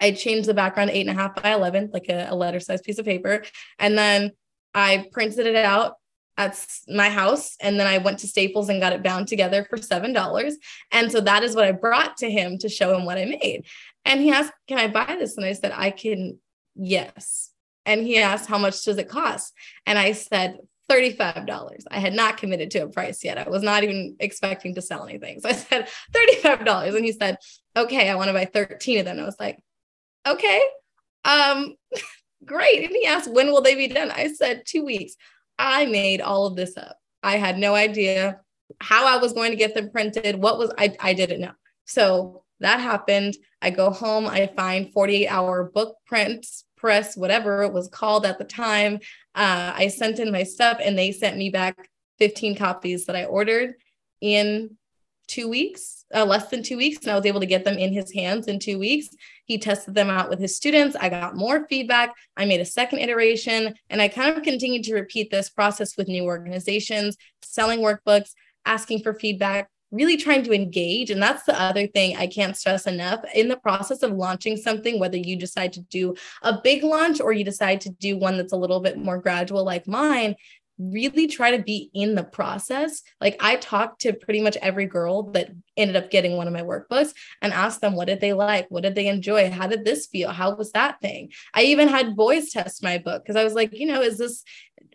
I 0.00 0.12
changed 0.12 0.48
the 0.48 0.54
background 0.54 0.90
eight 0.90 1.06
and 1.06 1.18
a 1.18 1.20
half 1.20 1.42
by 1.42 1.52
eleven, 1.52 1.90
like 1.92 2.08
a, 2.08 2.28
a 2.30 2.34
letter 2.34 2.60
size 2.60 2.80
piece 2.80 3.00
of 3.00 3.06
paper, 3.06 3.42
and 3.80 3.98
then 3.98 4.30
I 4.72 5.08
printed 5.12 5.46
it 5.46 5.56
out 5.56 5.94
at 6.36 6.64
my 6.88 7.10
house 7.10 7.56
and 7.60 7.78
then 7.78 7.88
I 7.88 7.98
went 7.98 8.20
to 8.20 8.28
Staples 8.28 8.68
and 8.68 8.80
got 8.80 8.92
it 8.92 9.04
bound 9.04 9.28
together 9.28 9.64
for 9.70 9.76
$7 9.76 10.52
and 10.90 11.12
so 11.12 11.20
that 11.20 11.44
is 11.44 11.54
what 11.54 11.64
I 11.64 11.70
brought 11.70 12.16
to 12.16 12.28
him 12.28 12.58
to 12.58 12.68
show 12.68 12.96
him 12.96 13.04
what 13.04 13.18
I 13.18 13.24
made. 13.24 13.66
And 14.04 14.20
he 14.20 14.32
asked 14.32 14.52
can 14.66 14.78
I 14.78 14.88
buy 14.88 15.16
this? 15.16 15.36
And 15.36 15.46
I 15.46 15.52
said 15.52 15.72
I 15.72 15.90
can 15.90 16.38
yes. 16.74 17.50
And 17.86 18.04
he 18.04 18.18
asked 18.18 18.48
how 18.48 18.58
much 18.58 18.82
does 18.84 18.98
it 18.98 19.08
cost? 19.08 19.52
And 19.86 19.96
I 19.96 20.10
said 20.10 20.58
$35. 20.90 21.84
I 21.90 21.98
had 21.98 22.14
not 22.14 22.36
committed 22.36 22.70
to 22.72 22.80
a 22.80 22.88
price 22.88 23.24
yet. 23.24 23.38
I 23.38 23.48
was 23.48 23.62
not 23.62 23.84
even 23.84 24.16
expecting 24.20 24.74
to 24.74 24.82
sell 24.82 25.06
anything. 25.06 25.40
So 25.42 25.48
I 25.48 25.52
said 25.52 25.88
$35 26.14 26.96
and 26.96 27.04
he 27.04 27.12
said, 27.12 27.38
"Okay, 27.76 28.08
I 28.08 28.14
want 28.14 28.28
to 28.28 28.34
buy 28.34 28.44
13 28.44 28.98
of 28.98 29.04
them." 29.04 29.18
I 29.18 29.24
was 29.24 29.36
like, 29.40 29.58
"Okay." 30.26 30.60
Um 31.24 31.74
great. 32.44 32.84
And 32.84 32.94
he 32.94 33.06
asked, 33.06 33.30
"When 33.30 33.48
will 33.48 33.62
they 33.62 33.74
be 33.74 33.88
done?" 33.88 34.10
I 34.10 34.32
said, 34.32 34.62
2 34.66 34.84
weeks." 34.84 35.14
I 35.58 35.86
made 35.86 36.20
all 36.20 36.46
of 36.46 36.56
this 36.56 36.76
up. 36.76 36.98
I 37.22 37.36
had 37.36 37.58
no 37.58 37.74
idea 37.74 38.40
how 38.80 39.06
I 39.06 39.18
was 39.18 39.32
going 39.32 39.52
to 39.52 39.56
get 39.56 39.74
them 39.74 39.90
printed. 39.90 40.36
What 40.36 40.58
was 40.58 40.72
I 40.78 40.94
I 41.00 41.14
didn't 41.14 41.40
know. 41.40 41.52
So 41.84 42.44
that 42.60 42.80
happened. 42.80 43.36
I 43.60 43.70
go 43.70 43.90
home, 43.90 44.26
I 44.26 44.46
find 44.56 44.92
48 44.92 45.28
hour 45.28 45.64
book 45.64 45.96
prints, 46.06 46.64
press, 46.84 47.16
whatever 47.16 47.62
it 47.62 47.72
was 47.72 47.88
called 47.88 48.26
at 48.26 48.36
the 48.36 48.44
time. 48.44 48.96
Uh, 49.34 49.72
I 49.74 49.88
sent 49.88 50.18
in 50.18 50.30
my 50.30 50.42
stuff 50.42 50.80
and 50.84 50.98
they 50.98 51.12
sent 51.12 51.38
me 51.38 51.48
back 51.48 51.88
15 52.18 52.56
copies 52.56 53.06
that 53.06 53.16
I 53.16 53.24
ordered 53.24 53.76
in 54.20 54.76
two 55.26 55.48
weeks, 55.48 56.04
uh, 56.14 56.26
less 56.26 56.50
than 56.50 56.62
two 56.62 56.76
weeks. 56.76 56.98
And 57.00 57.10
I 57.10 57.16
was 57.16 57.24
able 57.24 57.40
to 57.40 57.46
get 57.46 57.64
them 57.64 57.78
in 57.78 57.94
his 57.94 58.12
hands 58.12 58.48
in 58.48 58.58
two 58.58 58.78
weeks. 58.78 59.08
He 59.46 59.56
tested 59.56 59.94
them 59.94 60.10
out 60.10 60.28
with 60.28 60.38
his 60.38 60.58
students. 60.58 60.94
I 60.94 61.08
got 61.08 61.34
more 61.34 61.66
feedback. 61.68 62.12
I 62.36 62.44
made 62.44 62.60
a 62.60 62.66
second 62.66 62.98
iteration 62.98 63.74
and 63.88 64.02
I 64.02 64.08
kind 64.08 64.36
of 64.36 64.42
continued 64.42 64.84
to 64.84 64.94
repeat 64.94 65.30
this 65.30 65.48
process 65.48 65.96
with 65.96 66.06
new 66.06 66.24
organizations, 66.24 67.16
selling 67.40 67.80
workbooks, 67.80 68.32
asking 68.66 69.02
for 69.02 69.14
feedback, 69.14 69.70
really 69.94 70.16
trying 70.16 70.42
to 70.44 70.52
engage. 70.52 71.10
And 71.10 71.22
that's 71.22 71.44
the 71.44 71.58
other 71.60 71.86
thing 71.86 72.16
I 72.16 72.26
can't 72.26 72.56
stress 72.56 72.86
enough 72.86 73.20
in 73.34 73.48
the 73.48 73.56
process 73.56 74.02
of 74.02 74.12
launching 74.12 74.56
something, 74.56 74.98
whether 74.98 75.16
you 75.16 75.36
decide 75.36 75.72
to 75.74 75.80
do 75.82 76.14
a 76.42 76.60
big 76.60 76.82
launch 76.82 77.20
or 77.20 77.32
you 77.32 77.44
decide 77.44 77.80
to 77.82 77.90
do 77.90 78.16
one 78.16 78.36
that's 78.36 78.52
a 78.52 78.56
little 78.56 78.80
bit 78.80 78.98
more 78.98 79.18
gradual, 79.18 79.64
like 79.64 79.86
mine, 79.86 80.34
really 80.76 81.28
try 81.28 81.56
to 81.56 81.62
be 81.62 81.90
in 81.94 82.16
the 82.16 82.24
process. 82.24 83.02
Like 83.20 83.36
I 83.40 83.56
talked 83.56 84.00
to 84.00 84.12
pretty 84.12 84.40
much 84.40 84.56
every 84.56 84.86
girl 84.86 85.30
that 85.30 85.50
ended 85.76 85.94
up 85.94 86.10
getting 86.10 86.36
one 86.36 86.48
of 86.48 86.52
my 86.52 86.62
workbooks 86.62 87.12
and 87.40 87.52
asked 87.52 87.80
them 87.80 87.94
what 87.94 88.08
did 88.08 88.20
they 88.20 88.32
like? 88.32 88.66
What 88.70 88.82
did 88.82 88.96
they 88.96 89.06
enjoy? 89.06 89.50
How 89.50 89.68
did 89.68 89.84
this 89.84 90.06
feel? 90.06 90.30
How 90.30 90.56
was 90.56 90.72
that 90.72 91.00
thing? 91.00 91.30
I 91.54 91.62
even 91.62 91.86
had 91.86 92.16
boys 92.16 92.50
test 92.50 92.82
my 92.82 92.98
book 92.98 93.22
because 93.22 93.36
I 93.36 93.44
was 93.44 93.54
like, 93.54 93.72
you 93.72 93.86
know, 93.86 94.02
is 94.02 94.18
this 94.18 94.42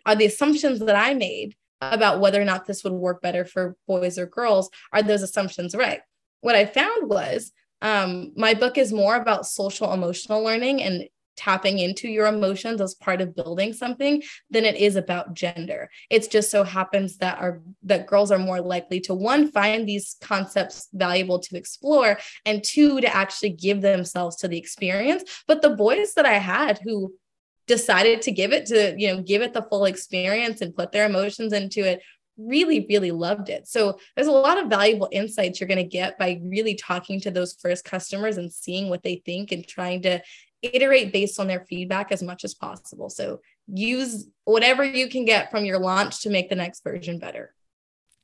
are 0.06 0.14
the 0.14 0.26
assumptions 0.26 0.80
that 0.80 0.96
I 0.96 1.14
made 1.14 1.54
about 1.80 2.20
whether 2.20 2.40
or 2.40 2.44
not 2.44 2.66
this 2.66 2.84
would 2.84 2.92
work 2.92 3.22
better 3.22 3.44
for 3.44 3.76
boys 3.86 4.18
or 4.18 4.26
girls 4.26 4.70
are 4.92 5.02
those 5.02 5.22
assumptions 5.22 5.74
right? 5.74 6.00
What 6.40 6.54
I 6.54 6.66
found 6.66 7.08
was 7.08 7.52
um, 7.82 8.32
my 8.36 8.54
book 8.54 8.78
is 8.78 8.92
more 8.92 9.16
about 9.16 9.46
social 9.46 9.92
emotional 9.92 10.42
learning 10.42 10.82
and 10.82 11.08
tapping 11.40 11.78
into 11.78 12.06
your 12.06 12.26
emotions 12.26 12.82
as 12.82 12.94
part 12.94 13.22
of 13.22 13.34
building 13.34 13.72
something 13.72 14.22
than 14.50 14.66
it 14.66 14.76
is 14.76 14.94
about 14.94 15.32
gender. 15.32 15.88
It 16.10 16.30
just 16.30 16.50
so 16.50 16.64
happens 16.64 17.16
that 17.18 17.38
our 17.40 17.62
that 17.84 18.06
girls 18.06 18.30
are 18.30 18.38
more 18.38 18.60
likely 18.60 19.00
to 19.02 19.14
one 19.14 19.50
find 19.50 19.88
these 19.88 20.16
concepts 20.20 20.88
valuable 20.92 21.38
to 21.38 21.56
explore 21.56 22.18
and 22.44 22.62
two 22.62 23.00
to 23.00 23.16
actually 23.16 23.50
give 23.50 23.80
themselves 23.80 24.36
to 24.36 24.48
the 24.48 24.58
experience. 24.58 25.42
But 25.46 25.62
the 25.62 25.70
boys 25.70 26.12
that 26.14 26.26
I 26.26 26.38
had 26.38 26.78
who 26.84 27.14
decided 27.70 28.20
to 28.22 28.32
give 28.32 28.52
it 28.52 28.66
to, 28.66 28.94
you 28.98 29.08
know, 29.08 29.22
give 29.22 29.42
it 29.42 29.54
the 29.54 29.66
full 29.70 29.84
experience 29.84 30.60
and 30.60 30.76
put 30.76 30.92
their 30.92 31.06
emotions 31.06 31.52
into 31.52 31.80
it 31.80 32.02
really 32.42 32.86
really 32.88 33.10
loved 33.10 33.50
it 33.50 33.68
so 33.68 33.98
there's 34.16 34.28
a 34.28 34.32
lot 34.32 34.56
of 34.56 34.70
valuable 34.70 35.10
insights 35.12 35.60
you're 35.60 35.68
going 35.68 35.76
to 35.76 35.84
get 35.84 36.16
by 36.16 36.40
really 36.42 36.74
talking 36.74 37.20
to 37.20 37.30
those 37.30 37.52
first 37.60 37.84
customers 37.84 38.38
and 38.38 38.50
seeing 38.50 38.88
what 38.88 39.02
they 39.02 39.20
think 39.26 39.52
and 39.52 39.68
trying 39.68 40.00
to 40.00 40.18
iterate 40.62 41.12
based 41.12 41.40
on 41.40 41.46
their 41.46 41.64
feedback 41.68 42.12
as 42.12 42.22
much 42.22 42.44
as 42.44 42.54
possible. 42.54 43.08
So 43.08 43.40
use 43.66 44.26
whatever 44.44 44.84
you 44.84 45.08
can 45.08 45.24
get 45.24 45.50
from 45.50 45.64
your 45.64 45.78
launch 45.78 46.22
to 46.22 46.30
make 46.30 46.48
the 46.48 46.56
next 46.56 46.82
version 46.82 47.18
better. 47.18 47.54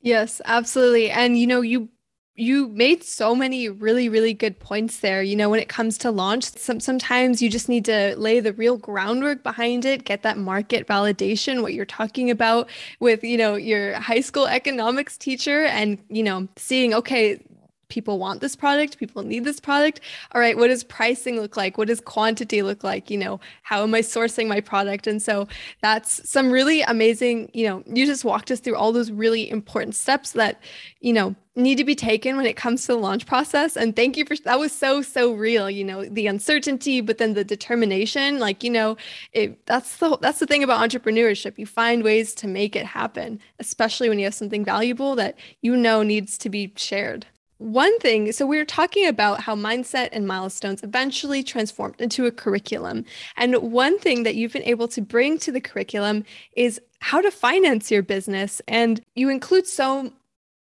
Yes, 0.01 0.41
absolutely. 0.45 1.11
And 1.11 1.39
you 1.39 1.47
know, 1.47 1.63
you 1.63 1.89
you 2.37 2.69
made 2.69 3.03
so 3.03 3.35
many 3.35 3.69
really 3.69 4.09
really 4.09 4.35
good 4.35 4.59
points 4.59 5.01
there 5.01 5.23
you 5.23 5.35
know 5.35 5.49
when 5.49 5.61
it 5.61 5.69
comes 5.69 5.97
to 5.99 6.11
launch. 6.11 6.45
Some, 6.45 6.81
sometimes 6.81 7.41
you 7.41 7.49
just 7.49 7.69
need 7.69 7.85
to 7.87 8.15
lay 8.17 8.41
the 8.41 8.53
real 8.53 8.77
groundwork 8.77 9.43
behind 9.43 9.85
it 9.85 10.05
get 10.05 10.23
that 10.23 10.37
market 10.39 10.87
validation 10.87 11.63
what 11.63 11.75
you're 11.75 11.85
talking 11.85 12.31
about 12.31 12.69
with 13.01 13.25
you 13.25 13.37
know 13.37 13.55
your 13.55 13.95
high 13.95 14.21
school 14.21 14.47
economics 14.47 15.17
teacher 15.17 15.65
and 15.65 15.99
you 16.09 16.23
know 16.23 16.47
seeing 16.57 16.93
okay 16.95 17.41
people 17.89 18.19
want 18.19 18.41
this 18.41 18.57
product 18.57 18.99
people 18.99 19.23
need 19.23 19.45
this 19.45 19.61
product. 19.61 20.01
All 20.33 20.41
right 20.41 20.57
what 20.57 20.69
does 20.69 20.85
pricing 20.85 21.41
look 21.41 21.57
like? 21.57 21.79
What 21.79 21.89
does 21.89 22.01
quantity 22.01 22.63
look 22.63 22.83
like? 22.85 23.11
You 23.11 23.19
know 23.19 23.41
how 23.63 23.83
am 23.83 23.95
i 23.95 24.01
sourcing 24.01 24.49
my 24.49 24.61
product? 24.61 25.07
And 25.07 25.23
so 25.23 25.49
that's 25.83 26.29
some 26.29 26.51
really 26.51 26.83
amazing 26.83 27.51
you 27.55 27.67
know 27.67 27.83
you 27.87 28.07
just 28.07 28.25
walked 28.25 28.51
us 28.51 28.61
through 28.61 28.77
all 28.77 28.93
those 28.93 29.11
really 29.11 29.49
important 29.51 29.95
steps 29.95 30.33
that 30.33 30.61
you 31.01 31.13
know 31.13 31.35
need 31.57 31.79
to 31.79 31.85
be 31.85 31.95
taken 31.95 32.37
when 32.37 32.45
it 32.45 32.57
comes 32.57 32.83
to 32.83 32.89
the 32.89 32.99
launch 32.99 33.25
process. 33.27 33.77
And 33.77 33.97
thank 33.97 34.17
you 34.17 34.27
for 34.27 34.37
that 34.45 34.59
was 34.59 34.73
so 34.73 35.03
so 35.03 35.33
real 35.33 35.71
you 35.71 35.85
know 35.85 36.05
the 36.05 36.27
uncertainty 36.27 37.01
but 37.01 37.19
then 37.19 37.35
the 37.35 37.45
determination 37.45 38.39
like 38.39 38.63
you 38.63 38.71
know 38.71 38.97
it 39.33 39.65
that's 39.67 39.97
the 39.97 40.19
that's 40.19 40.39
the 40.39 40.47
thing 40.47 40.63
about 40.63 40.87
entrepreneurship. 40.89 41.59
You 41.59 41.67
find 41.67 42.03
ways 42.03 42.35
to 42.37 42.47
make 42.47 42.77
it 42.77 42.87
happen 42.87 43.41
especially 43.59 44.09
when 44.09 44.19
you 44.19 44.25
have 44.25 44.35
something 44.35 44.65
valuable 44.65 45.15
that 45.17 45.39
you 45.63 45.77
know 45.77 46.03
needs 46.03 46.37
to 46.39 46.51
be 46.51 46.73
shared 46.77 47.27
one 47.59 47.99
thing, 48.01 48.33
so 48.33 48.47
we 48.47 48.59
were 48.59 48.67
talking 48.67 49.07
about 49.07 49.41
how 49.41 49.55
mindset 49.57 50.11
and 50.13 50.27
milestones 50.27 50.83
eventually 50.83 51.43
transformed 51.43 52.01
into 52.01 52.27
a 52.27 52.31
curriculum. 52.31 53.05
And 53.37 53.57
one 53.57 53.99
thing 53.99 54.25
that 54.25 54.35
you've 54.35 54.53
been 54.53 54.63
able 54.65 54.89
to 54.89 55.01
bring 55.01 55.39
to 55.39 55.53
the 55.53 55.61
curriculum 55.61 56.25
is 56.55 56.81
how 57.01 57.23
to 57.23 57.31
finance 57.31 57.91
your 57.91 58.03
business. 58.03 58.61
And 58.69 59.01
you 59.15 59.31
include 59.31 59.67
so 59.67 60.13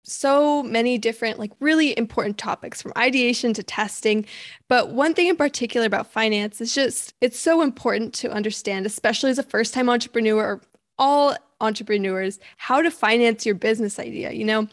so 0.03 0.63
many 0.63 0.97
different 0.97 1.37
like 1.37 1.51
really 1.59 1.95
important 1.95 2.37
topics 2.37 2.81
from 2.81 2.91
ideation 2.97 3.53
to 3.53 3.61
testing 3.61 4.25
but 4.67 4.89
one 4.89 5.13
thing 5.13 5.27
in 5.27 5.35
particular 5.35 5.85
about 5.85 6.11
finance 6.11 6.59
is 6.59 6.73
just 6.73 7.13
it's 7.21 7.39
so 7.39 7.61
important 7.61 8.11
to 8.11 8.31
understand 8.31 8.87
especially 8.87 9.29
as 9.29 9.37
a 9.37 9.43
first 9.43 9.75
time 9.75 9.87
entrepreneur 9.89 10.43
or 10.43 10.61
all 10.97 11.35
entrepreneurs 11.61 12.39
how 12.57 12.81
to 12.81 12.89
finance 12.89 13.45
your 13.45 13.53
business 13.53 13.99
idea 13.99 14.31
you 14.31 14.43
know 14.43 14.67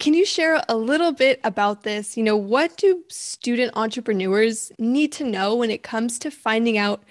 can 0.00 0.14
you 0.14 0.26
share 0.26 0.62
a 0.68 0.76
little 0.76 1.12
bit 1.12 1.40
about 1.44 1.82
this? 1.82 2.16
You 2.16 2.24
know, 2.24 2.36
what 2.36 2.76
do 2.76 3.04
student 3.08 3.72
entrepreneurs 3.76 4.72
need 4.78 5.12
to 5.12 5.24
know 5.24 5.54
when 5.54 5.70
it 5.70 5.82
comes 5.82 6.18
to 6.20 6.30
finding 6.30 6.78
out, 6.78 7.04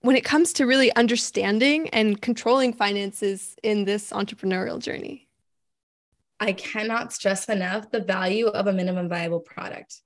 when 0.00 0.16
it 0.16 0.24
comes 0.24 0.52
to 0.54 0.66
really 0.66 0.94
understanding 0.96 1.88
and 1.90 2.20
controlling 2.20 2.72
finances 2.72 3.54
in 3.62 3.84
this 3.84 4.10
entrepreneurial 4.10 4.80
journey? 4.80 5.28
I 6.40 6.52
cannot 6.52 7.12
stress 7.12 7.48
enough 7.48 7.90
the 7.90 8.00
value 8.00 8.48
of 8.48 8.66
a 8.66 8.72
minimum 8.72 9.08
viable 9.08 9.40
product. 9.40 10.02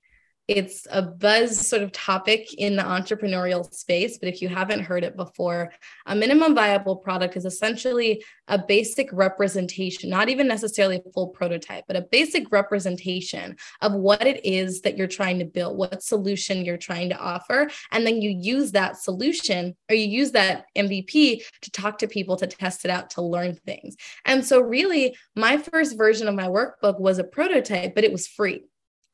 It's 0.49 0.87
a 0.91 1.03
buzz 1.03 1.69
sort 1.69 1.83
of 1.83 1.93
topic 1.93 2.55
in 2.55 2.75
the 2.75 2.83
entrepreneurial 2.83 3.71
space, 3.71 4.17
but 4.17 4.31
if 4.31 4.41
you 4.41 4.49
haven't 4.49 4.81
heard 4.81 5.05
it 5.05 5.15
before, 5.15 5.71
a 6.07 6.17
minimum 6.17 6.55
viable 6.55 6.97
product 6.97 7.37
is 7.37 7.45
essentially 7.45 8.25
a 8.49 8.59
basic 8.59 9.11
representation, 9.13 10.09
not 10.09 10.31
even 10.31 10.49
necessarily 10.49 11.03
a 11.05 11.13
full 11.13 11.29
prototype, 11.29 11.85
but 11.87 11.97
a 11.97 12.07
basic 12.11 12.51
representation 12.51 13.57
of 13.83 13.93
what 13.93 14.27
it 14.27 14.43
is 14.43 14.81
that 14.81 14.97
you're 14.97 15.07
trying 15.07 15.39
to 15.39 15.45
build, 15.45 15.77
what 15.77 16.03
solution 16.03 16.65
you're 16.65 16.79
trying 16.79 17.11
to 17.11 17.19
offer. 17.19 17.69
And 17.93 18.07
then 18.07 18.23
you 18.23 18.31
use 18.31 18.73
that 18.73 18.97
solution 18.97 19.77
or 19.91 19.97
you 19.97 20.07
use 20.07 20.31
that 20.31 20.65
MVP 20.75 21.43
to 21.61 21.71
talk 21.71 21.99
to 21.99 22.09
people 22.09 22.37
to 22.37 22.47
test 22.47 22.87
it 22.87 22.91
out, 22.91 23.11
to 23.11 23.23
learn 23.23 23.55
things. 23.67 23.97
And 24.25 24.43
so, 24.43 24.61
really, 24.61 25.15
my 25.37 25.59
first 25.59 25.99
version 25.99 26.27
of 26.27 26.35
my 26.35 26.47
workbook 26.47 26.99
was 26.99 27.19
a 27.19 27.25
prototype, 27.25 27.95
but 27.95 28.05
it 28.05 28.13
was 28.13 28.27
free. 28.27 28.65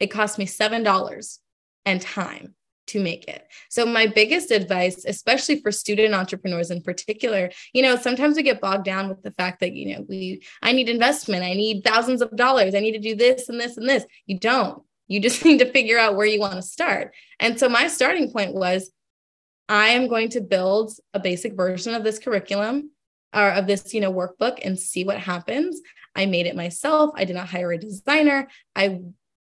It 0.04 0.11
cost 0.11 0.38
me 0.38 0.44
$7 0.44 1.38
and 1.87 2.00
time 2.02 2.54
to 2.88 3.00
make 3.00 3.26
it. 3.26 3.46
So 3.70 3.87
my 3.87 4.06
biggest 4.06 4.50
advice, 4.50 5.06
especially 5.06 5.62
for 5.62 5.73
student 5.73 6.12
entrepreneurs 6.12 6.70
in 6.70 6.82
particular, 6.82 7.50
you 7.73 7.80
know, 7.80 7.96
sometimes 7.96 8.37
we 8.37 8.42
get 8.42 8.61
bogged 8.61 8.84
down 8.84 9.08
with 9.08 9.23
the 9.23 9.30
fact 9.30 9.61
that, 9.61 9.73
you 9.73 9.94
know, 9.94 10.04
we 10.06 10.42
I 10.61 10.73
need 10.73 10.90
investment, 10.90 11.42
I 11.42 11.54
need 11.54 11.84
thousands 11.84 12.20
of 12.20 12.37
dollars, 12.37 12.75
I 12.75 12.80
need 12.80 12.92
to 12.92 12.99
do 12.99 13.16
this 13.16 13.49
and 13.49 13.58
this 13.58 13.78
and 13.78 13.88
this. 13.88 14.04
You 14.26 14.38
don't. 14.38 14.82
You 15.08 15.20
just 15.20 15.42
need 15.46 15.61
to 15.61 15.73
figure 15.73 15.99
out 15.99 16.16
where 16.16 16.26
you 16.26 16.38
want 16.38 16.56
to 16.56 16.62
start. 16.62 17.14
And 17.40 17.58
so 17.58 17.70
my 17.70 17.88
starting 17.88 18.30
point 18.30 18.52
was 18.52 18.90
I 19.70 19.88
am 19.88 20.06
going 20.06 20.28
to 20.30 20.42
build 20.42 20.92
a 21.14 21.20
basic 21.20 21.54
version 21.54 21.94
of 21.94 22.04
this 22.04 22.18
curriculum 22.18 22.90
or 23.34 23.49
of 23.49 23.66
this, 23.66 23.94
you 23.94 24.02
know, 24.02 24.12
workbook 24.12 24.58
and 24.62 24.78
see 24.78 25.04
what 25.04 25.18
happens. 25.18 25.80
I 26.14 26.26
made 26.26 26.44
it 26.44 26.54
myself. 26.54 27.12
I 27.16 27.25
did 27.25 27.34
not 27.34 27.49
hire 27.49 27.73
a 27.73 27.78
designer. 27.78 28.49
I 28.76 29.00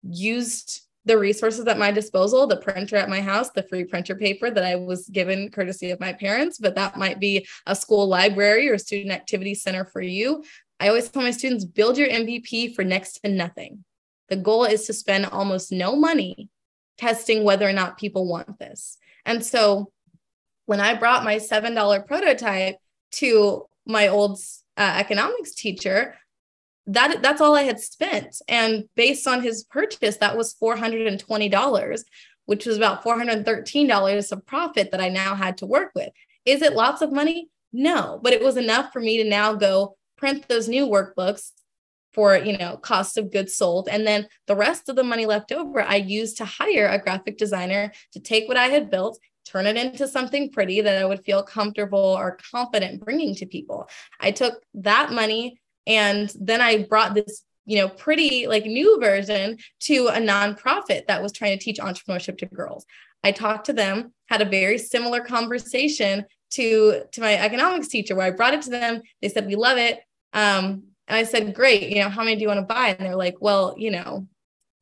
used 0.08 0.82
the 1.06 1.18
resources 1.18 1.66
at 1.66 1.78
my 1.78 1.90
disposal 1.90 2.46
the 2.46 2.56
printer 2.56 2.96
at 2.96 3.10
my 3.10 3.20
house 3.20 3.50
the 3.50 3.62
free 3.62 3.84
printer 3.84 4.14
paper 4.14 4.50
that 4.50 4.64
i 4.64 4.74
was 4.74 5.08
given 5.08 5.50
courtesy 5.50 5.90
of 5.90 6.00
my 6.00 6.12
parents 6.12 6.58
but 6.58 6.74
that 6.74 6.96
might 6.96 7.20
be 7.20 7.46
a 7.66 7.76
school 7.76 8.06
library 8.06 8.68
or 8.68 8.78
student 8.78 9.12
activity 9.12 9.54
center 9.54 9.84
for 9.84 10.00
you. 10.00 10.44
I 10.80 10.88
always 10.88 11.08
tell 11.08 11.22
my 11.22 11.30
students 11.30 11.64
build 11.64 11.96
your 11.98 12.08
mvp 12.08 12.74
for 12.74 12.84
next 12.84 13.20
to 13.20 13.30
nothing. 13.30 13.84
The 14.28 14.36
goal 14.36 14.64
is 14.64 14.86
to 14.86 14.92
spend 14.92 15.26
almost 15.26 15.72
no 15.72 15.94
money 15.94 16.48
testing 16.98 17.44
whether 17.44 17.68
or 17.68 17.72
not 17.72 17.98
people 17.98 18.26
want 18.26 18.58
this. 18.58 18.96
And 19.24 19.44
so 19.44 19.92
when 20.66 20.80
i 20.80 20.94
brought 20.94 21.24
my 21.24 21.36
$7 21.36 22.06
prototype 22.06 22.76
to 23.12 23.66
my 23.86 24.08
old 24.08 24.38
uh, 24.76 24.94
economics 24.96 25.54
teacher 25.54 26.16
that 26.86 27.22
that's 27.22 27.40
all 27.40 27.54
I 27.54 27.62
had 27.62 27.80
spent. 27.80 28.36
And 28.48 28.84
based 28.94 29.26
on 29.26 29.42
his 29.42 29.64
purchase, 29.64 30.18
that 30.18 30.36
was 30.36 30.54
$420, 30.54 32.04
which 32.46 32.66
was 32.66 32.76
about 32.76 33.02
$413 33.02 34.32
of 34.32 34.46
profit 34.46 34.90
that 34.90 35.00
I 35.00 35.08
now 35.08 35.34
had 35.34 35.58
to 35.58 35.66
work 35.66 35.92
with. 35.94 36.10
Is 36.44 36.62
it 36.62 36.74
lots 36.74 37.00
of 37.00 37.12
money? 37.12 37.48
No, 37.72 38.20
but 38.22 38.32
it 38.32 38.42
was 38.42 38.56
enough 38.56 38.92
for 38.92 39.00
me 39.00 39.22
to 39.22 39.28
now 39.28 39.54
go 39.54 39.96
print 40.16 40.46
those 40.48 40.68
new 40.68 40.86
workbooks 40.86 41.50
for 42.12 42.36
you 42.36 42.56
know 42.56 42.76
cost 42.76 43.18
of 43.18 43.32
goods 43.32 43.56
sold 43.56 43.88
and 43.90 44.06
then 44.06 44.26
the 44.46 44.54
rest 44.54 44.88
of 44.88 44.94
the 44.94 45.02
money 45.02 45.26
left 45.26 45.50
over 45.50 45.82
i 45.82 45.96
used 45.96 46.36
to 46.36 46.44
hire 46.44 46.86
a 46.86 46.98
graphic 46.98 47.36
designer 47.36 47.92
to 48.12 48.20
take 48.20 48.46
what 48.46 48.56
i 48.56 48.66
had 48.66 48.88
built 48.90 49.18
turn 49.44 49.66
it 49.66 49.76
into 49.76 50.06
something 50.06 50.50
pretty 50.50 50.80
that 50.80 51.02
i 51.02 51.04
would 51.04 51.24
feel 51.24 51.42
comfortable 51.42 51.98
or 51.98 52.38
confident 52.52 53.04
bringing 53.04 53.34
to 53.34 53.46
people 53.46 53.88
i 54.20 54.30
took 54.30 54.62
that 54.72 55.12
money 55.12 55.60
and 55.86 56.32
then 56.38 56.60
I 56.60 56.84
brought 56.84 57.14
this 57.14 57.44
you 57.66 57.78
know 57.78 57.88
pretty 57.88 58.46
like 58.46 58.64
new 58.64 59.00
version 59.00 59.58
to 59.80 60.08
a 60.08 60.18
nonprofit 60.18 61.06
that 61.06 61.22
was 61.22 61.32
trying 61.32 61.58
to 61.58 61.64
teach 61.64 61.78
entrepreneurship 61.78 62.38
to 62.38 62.46
girls. 62.46 62.84
I 63.22 63.32
talked 63.32 63.66
to 63.66 63.72
them 63.72 64.12
had 64.26 64.42
a 64.42 64.46
very 64.46 64.78
similar 64.78 65.20
conversation 65.20 66.24
to 66.52 67.02
to 67.12 67.20
my 67.20 67.34
economics 67.34 67.88
teacher 67.88 68.14
where 68.14 68.26
i 68.26 68.30
brought 68.30 68.54
it 68.54 68.62
to 68.62 68.70
them. 68.70 69.02
They 69.22 69.28
said 69.28 69.46
we 69.46 69.56
love 69.56 69.78
it. 69.78 70.00
Um, 70.32 70.84
and 71.08 71.18
i 71.18 71.24
said 71.24 71.54
great. 71.54 71.88
You 71.88 72.02
know 72.02 72.08
how 72.08 72.22
many 72.24 72.36
do 72.36 72.42
you 72.42 72.48
want 72.48 72.60
to 72.60 72.74
buy? 72.74 72.88
And 72.88 73.06
they're 73.06 73.16
like 73.16 73.36
well 73.40 73.74
you 73.78 73.90
know 73.90 74.26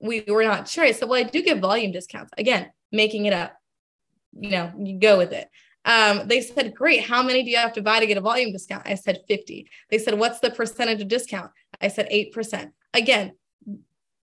we 0.00 0.24
were 0.26 0.44
not 0.44 0.68
sure. 0.68 0.84
I 0.84 0.92
said 0.92 1.08
well 1.08 1.20
i 1.20 1.28
do 1.28 1.42
give 1.42 1.58
volume 1.58 1.92
discounts. 1.92 2.32
Again 2.36 2.70
making 2.90 3.26
it 3.26 3.32
up. 3.32 3.54
You 4.32 4.50
know 4.50 4.72
you 4.78 4.98
go 4.98 5.18
with 5.18 5.32
it 5.32 5.48
um, 5.84 6.28
they 6.28 6.40
said, 6.40 6.74
Great, 6.74 7.02
how 7.02 7.22
many 7.22 7.42
do 7.42 7.50
you 7.50 7.56
have 7.56 7.72
to 7.74 7.82
buy 7.82 8.00
to 8.00 8.06
get 8.06 8.18
a 8.18 8.20
volume 8.20 8.52
discount? 8.52 8.86
I 8.86 8.94
said 8.94 9.20
50. 9.28 9.68
They 9.90 9.98
said, 9.98 10.18
What's 10.18 10.40
the 10.40 10.50
percentage 10.50 11.02
of 11.02 11.08
discount? 11.08 11.50
I 11.80 11.88
said 11.88 12.08
8%. 12.10 12.70
Again, 12.94 13.32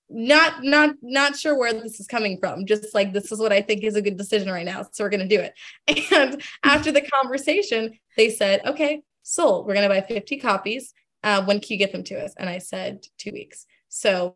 not 0.10 0.64
not 0.64 0.96
not 1.04 1.38
sure 1.38 1.58
where 1.58 1.72
this 1.72 2.00
is 2.00 2.08
coming 2.08 2.40
from 2.40 2.66
just 2.66 2.96
like 2.96 3.14
this 3.14 3.32
is 3.32 3.38
what 3.40 3.54
i 3.54 3.62
think 3.62 3.84
is 3.84 3.96
a 3.96 4.02
good 4.02 4.18
decision 4.18 4.50
right 4.50 4.66
now 4.66 4.84
so 4.92 5.04
we're 5.04 5.10
going 5.10 5.28
to 5.28 5.38
do 5.38 5.40
it 5.40 6.12
and 6.12 6.42
after 6.64 6.92
the 6.92 7.02
conversation 7.02 7.94
they 8.18 8.30
said 8.30 8.60
okay 8.66 9.04
sold 9.22 9.68
we're 9.68 9.76
going 9.76 9.88
to 9.88 9.94
buy 9.94 10.02
50 10.02 10.38
copies 10.38 10.94
uh, 11.24 11.44
when 11.46 11.60
can 11.60 11.74
you 11.74 11.78
get 11.78 11.92
them 11.92 12.04
to 12.04 12.20
us 12.20 12.34
and 12.38 12.50
i 12.50 12.58
said 12.58 13.06
two 13.20 13.32
weeks 13.32 13.68
so 13.88 14.34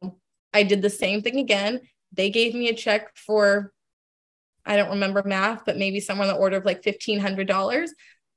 i 0.54 0.62
did 0.62 0.84
the 0.84 0.92
same 0.92 1.24
thing 1.24 1.40
again 1.40 1.82
they 2.12 2.30
gave 2.30 2.54
me 2.54 2.70
a 2.70 2.76
check 2.76 3.16
for 3.16 3.74
I 4.66 4.76
don't 4.76 4.92
remember 4.92 5.24
math, 5.26 5.66
but 5.66 5.78
maybe 5.78 6.00
somewhere 6.00 6.28
in 6.28 6.34
the 6.34 6.40
order 6.40 6.58
of 6.58 6.66
like 6.66 6.84
$1,500. 6.84 7.90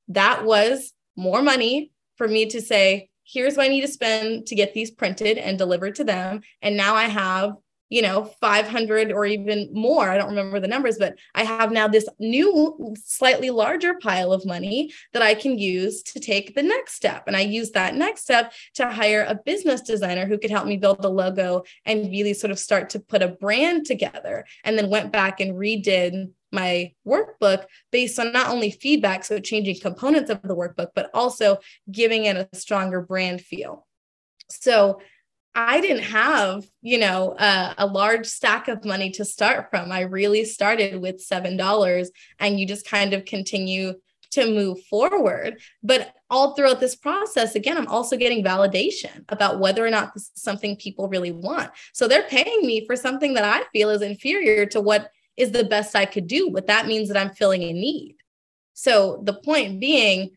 That 0.08 0.44
was 0.44 0.92
more 1.16 1.42
money 1.42 1.92
for 2.16 2.28
me 2.28 2.46
to 2.46 2.60
say, 2.60 3.08
here's 3.24 3.56
what 3.56 3.66
I 3.66 3.68
need 3.68 3.82
to 3.82 3.88
spend 3.88 4.46
to 4.46 4.54
get 4.54 4.72
these 4.74 4.90
printed 4.90 5.38
and 5.38 5.58
delivered 5.58 5.96
to 5.96 6.04
them. 6.04 6.42
And 6.62 6.76
now 6.76 6.94
I 6.94 7.04
have 7.04 7.52
you 7.88 8.02
know 8.02 8.24
500 8.40 9.12
or 9.12 9.26
even 9.26 9.68
more. 9.72 10.10
I 10.10 10.16
don't 10.16 10.30
remember 10.30 10.60
the 10.60 10.68
numbers 10.68 10.98
but 10.98 11.16
i 11.34 11.44
have 11.44 11.70
now 11.70 11.88
this 11.88 12.08
new 12.18 12.94
slightly 13.04 13.50
larger 13.50 13.94
pile 13.94 14.32
of 14.32 14.44
money 14.44 14.92
that 15.12 15.22
i 15.22 15.34
can 15.34 15.58
use 15.58 16.02
to 16.02 16.20
take 16.20 16.54
the 16.54 16.62
next 16.62 16.94
step. 16.94 17.24
And 17.26 17.36
i 17.36 17.40
use 17.40 17.70
that 17.72 17.94
next 17.94 18.22
step 18.22 18.52
to 18.74 18.90
hire 18.90 19.24
a 19.28 19.34
business 19.34 19.80
designer 19.80 20.26
who 20.26 20.38
could 20.38 20.50
help 20.50 20.66
me 20.66 20.76
build 20.76 21.02
the 21.02 21.10
logo 21.10 21.64
and 21.84 22.10
really 22.10 22.34
sort 22.34 22.50
of 22.50 22.58
start 22.58 22.90
to 22.90 23.00
put 23.00 23.22
a 23.22 23.28
brand 23.28 23.86
together. 23.86 24.44
And 24.64 24.78
then 24.78 24.90
went 24.90 25.12
back 25.12 25.40
and 25.40 25.54
redid 25.54 26.30
my 26.52 26.92
workbook 27.06 27.64
based 27.90 28.18
on 28.18 28.32
not 28.32 28.48
only 28.48 28.70
feedback 28.70 29.24
so 29.24 29.38
changing 29.38 29.80
components 29.80 30.30
of 30.30 30.40
the 30.42 30.56
workbook 30.56 30.88
but 30.94 31.10
also 31.12 31.58
giving 31.90 32.24
it 32.24 32.36
a 32.36 32.56
stronger 32.56 33.00
brand 33.00 33.40
feel. 33.40 33.86
So 34.48 35.00
I 35.56 35.80
didn't 35.80 36.02
have, 36.02 36.66
you 36.82 36.98
know, 36.98 37.30
uh, 37.32 37.72
a 37.78 37.86
large 37.86 38.26
stack 38.26 38.68
of 38.68 38.84
money 38.84 39.10
to 39.12 39.24
start 39.24 39.70
from. 39.70 39.90
I 39.90 40.02
really 40.02 40.44
started 40.44 41.00
with 41.00 41.26
$7 41.26 42.08
and 42.38 42.60
you 42.60 42.66
just 42.66 42.86
kind 42.86 43.14
of 43.14 43.24
continue 43.24 43.94
to 44.32 44.52
move 44.52 44.84
forward. 44.84 45.58
But 45.82 46.12
all 46.28 46.54
throughout 46.54 46.78
this 46.78 46.94
process, 46.94 47.54
again, 47.54 47.78
I'm 47.78 47.86
also 47.86 48.18
getting 48.18 48.44
validation 48.44 49.24
about 49.30 49.58
whether 49.58 49.84
or 49.84 49.88
not 49.88 50.12
this 50.12 50.24
is 50.36 50.42
something 50.42 50.76
people 50.76 51.08
really 51.08 51.32
want. 51.32 51.70
So 51.94 52.06
they're 52.06 52.28
paying 52.28 52.66
me 52.66 52.84
for 52.84 52.94
something 52.94 53.32
that 53.32 53.44
I 53.44 53.64
feel 53.72 53.88
is 53.88 54.02
inferior 54.02 54.66
to 54.66 54.82
what 54.82 55.10
is 55.38 55.52
the 55.52 55.64
best 55.64 55.96
I 55.96 56.04
could 56.04 56.26
do, 56.26 56.50
but 56.50 56.66
that 56.66 56.86
means 56.86 57.08
that 57.08 57.16
I'm 57.16 57.34
filling 57.34 57.62
a 57.62 57.72
need. 57.72 58.16
So 58.74 59.22
the 59.24 59.34
point 59.34 59.80
being, 59.80 60.32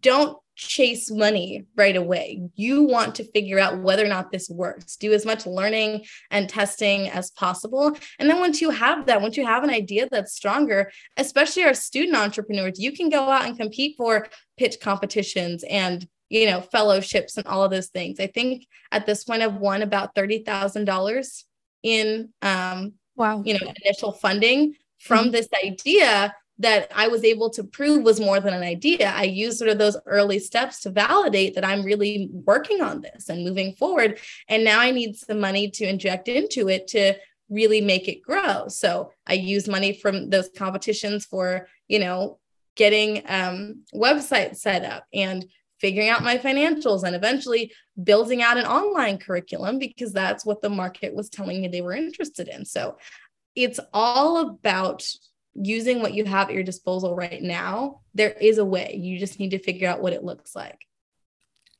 don't 0.00 0.38
chase 0.56 1.10
money 1.10 1.66
right 1.76 1.96
away. 1.96 2.40
You 2.54 2.84
want 2.84 3.14
to 3.16 3.24
figure 3.24 3.58
out 3.58 3.82
whether 3.82 4.04
or 4.04 4.08
not 4.08 4.32
this 4.32 4.48
works. 4.48 4.96
Do 4.96 5.12
as 5.12 5.26
much 5.26 5.46
learning 5.46 6.06
and 6.30 6.48
testing 6.48 7.08
as 7.08 7.30
possible. 7.30 7.96
And 8.18 8.28
then 8.28 8.40
once 8.40 8.60
you 8.60 8.70
have 8.70 9.06
that, 9.06 9.20
once 9.20 9.36
you 9.36 9.46
have 9.46 9.64
an 9.64 9.70
idea 9.70 10.08
that's 10.10 10.34
stronger, 10.34 10.90
especially 11.18 11.64
our 11.64 11.74
student 11.74 12.16
entrepreneurs, 12.16 12.80
you 12.80 12.92
can 12.92 13.10
go 13.10 13.28
out 13.28 13.44
and 13.44 13.58
compete 13.58 13.96
for 13.96 14.28
pitch 14.56 14.80
competitions 14.80 15.62
and 15.68 16.08
you 16.28 16.46
know 16.46 16.60
fellowships 16.60 17.36
and 17.36 17.46
all 17.46 17.62
of 17.62 17.70
those 17.70 17.88
things. 17.88 18.18
I 18.18 18.26
think 18.26 18.66
at 18.90 19.04
this 19.04 19.24
point 19.24 19.42
I've 19.42 19.56
won 19.56 19.82
about 19.82 20.14
$30,000 20.14 21.44
in 21.82 22.30
um 22.40 22.94
wow, 23.14 23.42
you 23.44 23.54
know, 23.54 23.72
initial 23.84 24.12
funding 24.12 24.74
from 24.98 25.26
mm-hmm. 25.26 25.32
this 25.32 25.48
idea 25.64 26.34
that 26.58 26.90
I 26.94 27.08
was 27.08 27.22
able 27.24 27.50
to 27.50 27.64
prove 27.64 28.02
was 28.02 28.20
more 28.20 28.40
than 28.40 28.54
an 28.54 28.62
idea. 28.62 29.12
I 29.14 29.24
used 29.24 29.58
sort 29.58 29.70
of 29.70 29.78
those 29.78 29.96
early 30.06 30.38
steps 30.38 30.80
to 30.80 30.90
validate 30.90 31.54
that 31.54 31.64
I'm 31.64 31.84
really 31.84 32.30
working 32.32 32.80
on 32.80 33.02
this 33.02 33.28
and 33.28 33.44
moving 33.44 33.74
forward. 33.74 34.18
And 34.48 34.64
now 34.64 34.80
I 34.80 34.90
need 34.90 35.16
some 35.16 35.40
money 35.40 35.70
to 35.72 35.86
inject 35.86 36.28
into 36.28 36.68
it 36.68 36.88
to 36.88 37.14
really 37.50 37.80
make 37.80 38.08
it 38.08 38.22
grow. 38.22 38.68
So 38.68 39.12
I 39.26 39.34
use 39.34 39.68
money 39.68 39.92
from 39.92 40.30
those 40.30 40.48
competitions 40.56 41.26
for, 41.26 41.68
you 41.88 41.98
know, 41.98 42.38
getting 42.74 43.22
um, 43.26 43.82
websites 43.94 44.56
set 44.56 44.84
up 44.84 45.04
and 45.12 45.44
figuring 45.80 46.08
out 46.08 46.24
my 46.24 46.38
financials 46.38 47.04
and 47.04 47.14
eventually 47.14 47.72
building 48.02 48.42
out 48.42 48.56
an 48.56 48.66
online 48.66 49.18
curriculum 49.18 49.78
because 49.78 50.12
that's 50.12 50.44
what 50.44 50.62
the 50.62 50.70
market 50.70 51.14
was 51.14 51.28
telling 51.28 51.60
me 51.60 51.68
they 51.68 51.82
were 51.82 51.92
interested 51.92 52.48
in. 52.48 52.64
So 52.64 52.96
it's 53.54 53.80
all 53.92 54.38
about 54.38 55.06
using 55.62 56.00
what 56.00 56.14
you 56.14 56.24
have 56.24 56.48
at 56.48 56.54
your 56.54 56.62
disposal 56.62 57.14
right 57.14 57.42
now, 57.42 58.00
there 58.14 58.32
is 58.32 58.58
a 58.58 58.64
way. 58.64 58.98
You 59.00 59.18
just 59.18 59.38
need 59.38 59.50
to 59.50 59.58
figure 59.58 59.88
out 59.88 60.00
what 60.00 60.12
it 60.12 60.24
looks 60.24 60.54
like. 60.54 60.86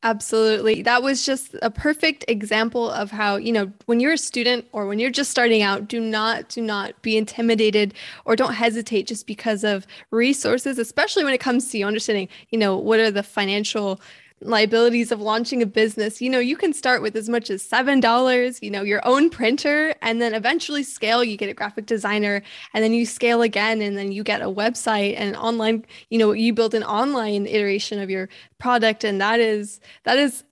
Absolutely. 0.03 0.83
That 0.83 1.03
was 1.03 1.25
just 1.25 1.57
a 1.63 1.71
perfect 1.71 2.25
example 2.29 2.91
of 2.91 3.11
how, 3.11 3.37
you 3.37 3.51
know, 3.51 3.73
when 3.87 3.99
you're 3.99 4.13
a 4.13 4.19
student 4.19 4.67
or 4.71 4.87
when 4.87 4.99
you're 4.99 5.11
just 5.11 5.31
starting 5.31 5.63
out, 5.63 5.89
do 5.89 5.99
not 5.99 6.49
do 6.49 6.61
not 6.61 7.01
be 7.03 7.17
intimidated 7.17 7.95
or 8.25 8.37
don't 8.37 8.53
hesitate 8.55 9.07
just 9.09 9.27
because 9.27 9.65
of 9.65 9.87
resources, 10.13 10.79
especially 10.79 11.25
when 11.25 11.35
it 11.35 11.41
comes 11.41 11.71
to 11.71 11.79
you 11.79 11.87
understanding, 11.87 12.29
you 12.51 12.59
know, 12.59 12.77
what 12.77 13.01
are 13.01 13.11
the 13.11 13.23
financial 13.23 14.01
liabilities 14.43 15.11
of 15.11 15.21
launching 15.21 15.63
a 15.63 15.67
business 15.67 16.21
you 16.21 16.29
know 16.29 16.39
you 16.39 16.57
can 16.57 16.73
start 16.73 17.01
with 17.01 17.17
as 17.17 17.29
much 17.29 17.49
as 17.49 17.63
seven 17.63 18.01
dollars 18.01 18.59
you 18.63 18.71
know 18.71 18.83
your 18.83 19.01
own 19.07 19.31
printer 19.31 19.95
and 20.03 20.21
then 20.21 20.35
eventually 20.35 20.83
scale 20.83 21.25
you 21.25 21.39
get 21.39 21.49
a 21.49 21.55
graphic 21.55 21.87
designer 21.87 22.43
and 22.75 22.85
then 22.85 22.93
you 22.93 23.07
scale 23.07 23.41
again 23.41 23.81
and 23.81 23.97
then 23.97 24.13
you 24.13 24.23
get 24.23 24.43
a 24.43 24.47
website 24.47 25.15
and 25.17 25.37
online 25.37 25.85
you 26.11 26.19
know 26.19 26.33
you 26.33 26.53
build 26.53 26.75
an 26.75 26.85
online 26.85 27.47
iteration 27.47 27.99
of 27.99 28.11
your 28.11 28.29
product 28.59 29.05
and 29.05 29.23
that 29.23 29.41
is 29.41 29.81
that 30.05 30.19
is 30.19 30.45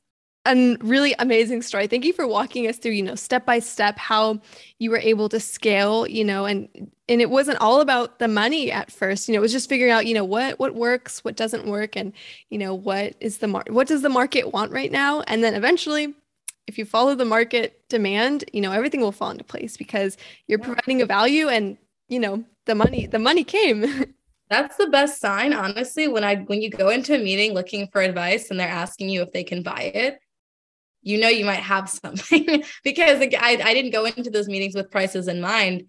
a 0.47 0.77
really 0.81 1.15
amazing 1.19 1.63
story. 1.63 1.87
Thank 1.87 2.05
you 2.05 2.13
for 2.13 2.27
walking 2.27 2.67
us 2.69 2.77
through, 2.77 2.93
you 2.93 3.03
know, 3.03 3.15
step 3.15 3.47
by 3.47 3.59
step 3.61 3.99
how 3.99 4.41
you 4.79 4.91
were 4.91 4.99
able 4.99 5.29
to 5.31 5.41
scale, 5.41 6.07
you 6.07 6.25
know, 6.25 6.45
and 6.45 6.69
and 7.09 7.21
it 7.21 7.31
wasn't 7.31 7.61
all 7.61 7.81
about 7.81 8.19
the 8.19 8.29
money 8.29 8.73
at 8.73 8.91
first. 8.91 9.29
You 9.29 9.35
know, 9.35 9.39
it 9.39 9.43
was 9.43 9.53
just 9.53 9.69
figuring 9.69 9.93
out, 9.93 10.07
you 10.07 10.15
know, 10.15 10.25
what 10.25 10.59
what 10.59 10.75
works, 10.75 11.25
what 11.25 11.37
doesn't 11.37 11.67
work, 11.67 11.97
and 11.97 12.13
you 12.51 12.59
know, 12.59 12.75
what 12.75 13.15
is 13.21 13.39
the 13.39 13.49
mar- 13.49 13.65
what 13.69 13.89
does 13.89 14.03
the 14.03 14.09
market 14.09 14.53
want 14.53 14.73
right 14.73 14.93
now, 14.93 15.23
and 15.23 15.43
then 15.43 15.55
eventually. 15.55 16.15
If 16.67 16.79
you 16.79 16.87
follow 16.87 17.15
the 17.15 17.27
market 17.27 17.87
demand, 17.91 18.45
you 18.55 18.63
know 18.63 18.73
everything 18.73 19.03
will 19.03 19.13
fall 19.13 19.31
into 19.31 19.45
place 19.45 19.77
because 19.77 20.17
you're 20.47 20.59
providing 20.59 21.03
a 21.03 21.07
value, 21.07 21.49
and 21.49 21.77
you 22.09 22.19
know 22.19 22.43
the 22.65 22.75
money. 22.75 23.07
The 23.07 23.19
money 23.19 23.45
came. 23.45 24.15
That's 24.49 24.77
the 24.77 24.87
best 24.87 25.21
sign, 25.21 25.53
honestly. 25.53 26.09
When 26.09 26.25
I 26.25 26.37
when 26.37 26.63
you 26.63 26.71
go 26.71 26.89
into 26.89 27.17
a 27.17 27.19
meeting 27.19 27.53
looking 27.53 27.89
for 27.89 28.01
advice 28.01 28.51
and 28.51 28.59
they're 28.59 28.67
asking 28.67 29.11
you 29.11 29.21
if 29.21 29.31
they 29.31 29.45
can 29.45 29.63
buy 29.63 29.93
it, 29.95 30.19
you 31.03 31.21
know 31.21 31.29
you 31.29 31.45
might 31.45 31.61
have 31.61 31.89
something 31.89 32.65
because 32.85 33.21
I, 33.21 33.61
I 33.63 33.75
didn't 33.75 33.93
go 33.93 34.07
into 34.07 34.31
those 34.31 34.49
meetings 34.49 34.75
with 34.75 34.91
prices 34.91 35.29
in 35.29 35.43
mind. 35.43 35.85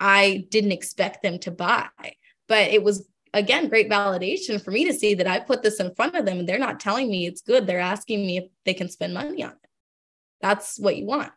I 0.00 0.46
didn't 0.50 0.72
expect 0.72 1.22
them 1.22 1.38
to 1.40 1.50
buy, 1.50 1.88
but 2.48 2.68
it 2.70 2.82
was 2.82 3.08
again 3.32 3.68
great 3.68 3.90
validation 3.90 4.62
for 4.62 4.70
me 4.70 4.84
to 4.86 4.94
see 4.94 5.14
that 5.14 5.26
I 5.26 5.40
put 5.40 5.62
this 5.62 5.80
in 5.80 5.94
front 5.94 6.14
of 6.14 6.24
them 6.24 6.38
and 6.38 6.48
they're 6.48 6.58
not 6.58 6.80
telling 6.80 7.10
me 7.10 7.26
it's 7.26 7.42
good. 7.42 7.66
They're 7.66 7.80
asking 7.80 8.26
me 8.26 8.38
if 8.38 8.44
they 8.64 8.74
can 8.74 8.88
spend 8.88 9.14
money 9.14 9.42
on 9.42 9.52
it. 9.52 9.70
That's 10.40 10.78
what 10.78 10.96
you 10.96 11.06
want. 11.06 11.32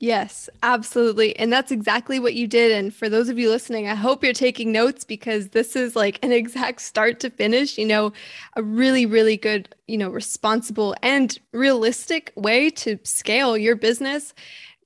Yes, 0.00 0.50
absolutely. 0.62 1.36
And 1.38 1.52
that's 1.52 1.70
exactly 1.70 2.18
what 2.18 2.34
you 2.34 2.46
did. 2.46 2.72
And 2.72 2.92
for 2.92 3.08
those 3.08 3.28
of 3.28 3.38
you 3.38 3.48
listening, 3.48 3.88
I 3.88 3.94
hope 3.94 4.22
you're 4.22 4.32
taking 4.32 4.72
notes 4.72 5.04
because 5.04 5.48
this 5.48 5.76
is 5.76 5.96
like 5.96 6.18
an 6.22 6.32
exact 6.40 6.82
start 6.82 7.20
to 7.20 7.30
finish, 7.30 7.78
you 7.78 7.86
know, 7.86 8.12
a 8.56 8.62
really, 8.62 9.06
really 9.06 9.36
good, 9.36 9.74
you 9.86 9.96
know, 9.96 10.10
responsible 10.10 10.94
and 11.02 11.38
realistic 11.52 12.32
way 12.36 12.70
to 12.70 12.98
scale 13.04 13.56
your 13.56 13.76
business, 13.76 14.34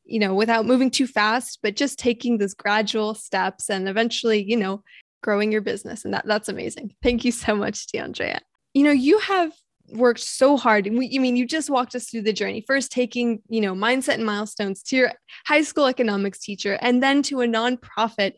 you 0.08 0.18
know, 0.18 0.34
without 0.34 0.66
moving 0.66 0.90
too 0.90 1.06
fast, 1.06 1.58
but 1.62 1.76
just 1.76 1.98
taking 1.98 2.38
those 2.38 2.54
gradual 2.54 3.14
steps 3.14 3.68
and 3.68 3.88
eventually, 3.88 4.42
you 4.42 4.56
know, 4.56 4.82
growing 5.22 5.52
your 5.52 5.60
business. 5.60 6.04
And 6.04 6.14
that, 6.14 6.26
that's 6.26 6.48
amazing. 6.48 6.94
Thank 7.02 7.24
you 7.24 7.32
so 7.32 7.54
much, 7.54 7.86
Diondraya. 7.88 8.40
You 8.74 8.84
know, 8.84 8.90
you 8.90 9.18
have 9.18 9.52
worked 9.90 10.20
so 10.20 10.56
hard 10.56 10.86
and 10.86 10.98
we, 10.98 11.06
you 11.06 11.20
mean 11.20 11.36
you 11.36 11.46
just 11.46 11.70
walked 11.70 11.94
us 11.94 12.10
through 12.10 12.20
the 12.20 12.32
journey 12.32 12.62
first 12.66 12.92
taking 12.92 13.40
you 13.48 13.58
know 13.58 13.72
mindset 13.74 14.14
and 14.14 14.26
milestones 14.26 14.82
to 14.82 14.96
your 14.96 15.12
high 15.46 15.62
school 15.62 15.86
economics 15.86 16.40
teacher 16.40 16.78
and 16.82 17.02
then 17.02 17.22
to 17.22 17.40
a 17.40 17.46
nonprofit 17.46 18.34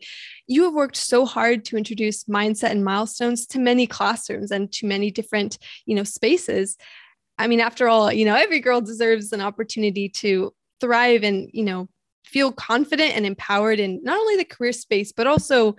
you 0.47 0.63
have 0.63 0.73
worked 0.73 0.95
so 0.95 1.25
hard 1.25 1.65
to 1.65 1.75
introduce 1.75 2.23
mindset 2.25 2.71
and 2.71 2.85
milestones 2.85 3.45
to 3.45 3.59
many 3.59 3.85
classrooms 3.85 4.49
and 4.49 4.71
to 4.71 4.87
many 4.87 5.11
different 5.11 5.57
you 5.85 5.93
know 5.93 6.03
spaces 6.05 6.77
i 7.37 7.47
mean 7.47 7.59
after 7.59 7.89
all 7.89 8.11
you 8.13 8.23
know 8.23 8.35
every 8.35 8.61
girl 8.61 8.79
deserves 8.79 9.33
an 9.33 9.41
opportunity 9.41 10.07
to 10.07 10.53
thrive 10.81 11.23
and 11.23 11.49
you 11.53 11.63
know 11.63 11.87
feel 12.25 12.51
confident 12.51 13.15
and 13.15 13.25
empowered 13.25 13.79
in 13.79 14.01
not 14.03 14.17
only 14.17 14.35
the 14.35 14.45
career 14.45 14.73
space 14.73 15.11
but 15.11 15.27
also 15.27 15.75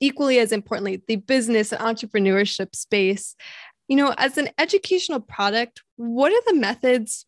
equally 0.00 0.38
as 0.38 0.52
importantly 0.52 1.02
the 1.06 1.16
business 1.16 1.72
and 1.72 1.80
entrepreneurship 1.80 2.74
space 2.74 3.36
you 3.92 3.96
know, 3.96 4.14
as 4.16 4.38
an 4.38 4.48
educational 4.56 5.20
product, 5.20 5.82
what 5.96 6.32
are 6.32 6.42
the 6.46 6.58
methods 6.58 7.26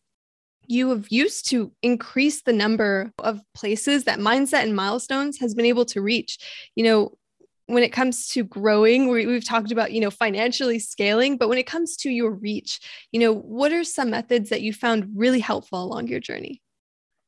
you 0.65 0.89
have 0.89 1.09
used 1.09 1.47
to 1.49 1.71
increase 1.83 2.41
the 2.41 2.53
number 2.53 3.11
of 3.19 3.39
places 3.53 4.05
that 4.05 4.17
mindset 4.17 4.63
and 4.63 4.75
milestones 4.75 5.39
has 5.39 5.53
been 5.53 5.67
able 5.67 5.85
to 5.85 6.01
reach? 6.01 6.39
You 6.75 6.85
know, 6.85 7.17
when 7.67 7.83
it 7.83 7.91
comes 7.91 8.29
to 8.29 8.43
growing 8.43 9.09
we, 9.09 9.31
have 9.31 9.43
talked 9.43 9.71
about 9.71 9.91
you 9.91 9.99
know 9.99 10.11
financially 10.11 10.77
scaling 10.77 11.35
but 11.35 11.49
when 11.49 11.57
it 11.57 11.65
comes 11.65 11.97
to 11.97 12.11
your 12.11 12.29
reach 12.29 12.79
you 13.11 13.19
know 13.19 13.33
what 13.33 13.71
are 13.71 13.83
some 13.83 14.11
methods 14.11 14.51
that 14.51 14.61
you 14.61 14.71
found 14.71 15.09
really 15.15 15.39
helpful 15.39 15.83
along 15.83 16.07
your 16.07 16.19
journey 16.19 16.61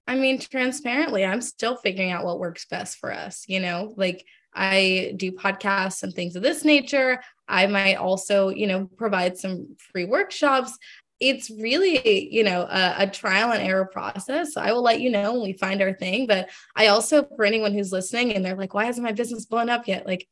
i 0.08 0.16
mean 0.16 0.40
transparently 0.40 1.24
i'm 1.24 1.42
still 1.42 1.76
figuring 1.76 2.12
out 2.12 2.26
what 2.26 2.40
works 2.40 2.66
best 2.66 2.98
for 2.98 3.14
us 3.14 3.44
you 3.48 3.60
know 3.60 3.94
like 3.98 4.26
I 4.58 5.14
do 5.16 5.32
podcasts 5.32 6.04
and 6.04 6.14
things 6.14 6.36
of 6.36 6.42
this 6.42 6.66
nature. 6.66 7.22
I 7.48 7.68
might 7.68 7.96
also, 7.96 8.50
you 8.50 8.68
know, 8.68 8.90
provide 8.98 9.38
some 9.38 9.76
free 9.92 10.06
workshops. 10.06 10.78
It's 11.20 11.50
really, 11.50 12.34
you 12.34 12.44
know, 12.44 12.62
a, 12.62 12.96
a, 13.00 13.08
trial 13.08 13.52
and 13.52 13.62
error 13.62 13.86
process. 13.86 14.54
So 14.54 14.62
I 14.62 14.72
will 14.72 14.84
let 14.84 15.00
you 15.00 15.10
know 15.10 15.34
when 15.34 15.44
we 15.44 15.54
find 15.54 15.82
our 15.82 15.94
thing. 15.94 16.28
But 16.28 16.50
I 16.76 16.88
also, 16.88 17.28
for 17.36 17.46
anyone 17.46 17.74
who's 17.74 17.92
listening 17.92 18.34
and 18.34 18.44
they're 18.44 18.56
like, 18.56 18.74
why 18.74 18.86
hasn't 18.86 19.06
my 19.06 19.14
business 19.14 19.46
blown 19.46 19.70
up 19.70 19.88
yet? 19.88 20.06
Like, 20.06 20.28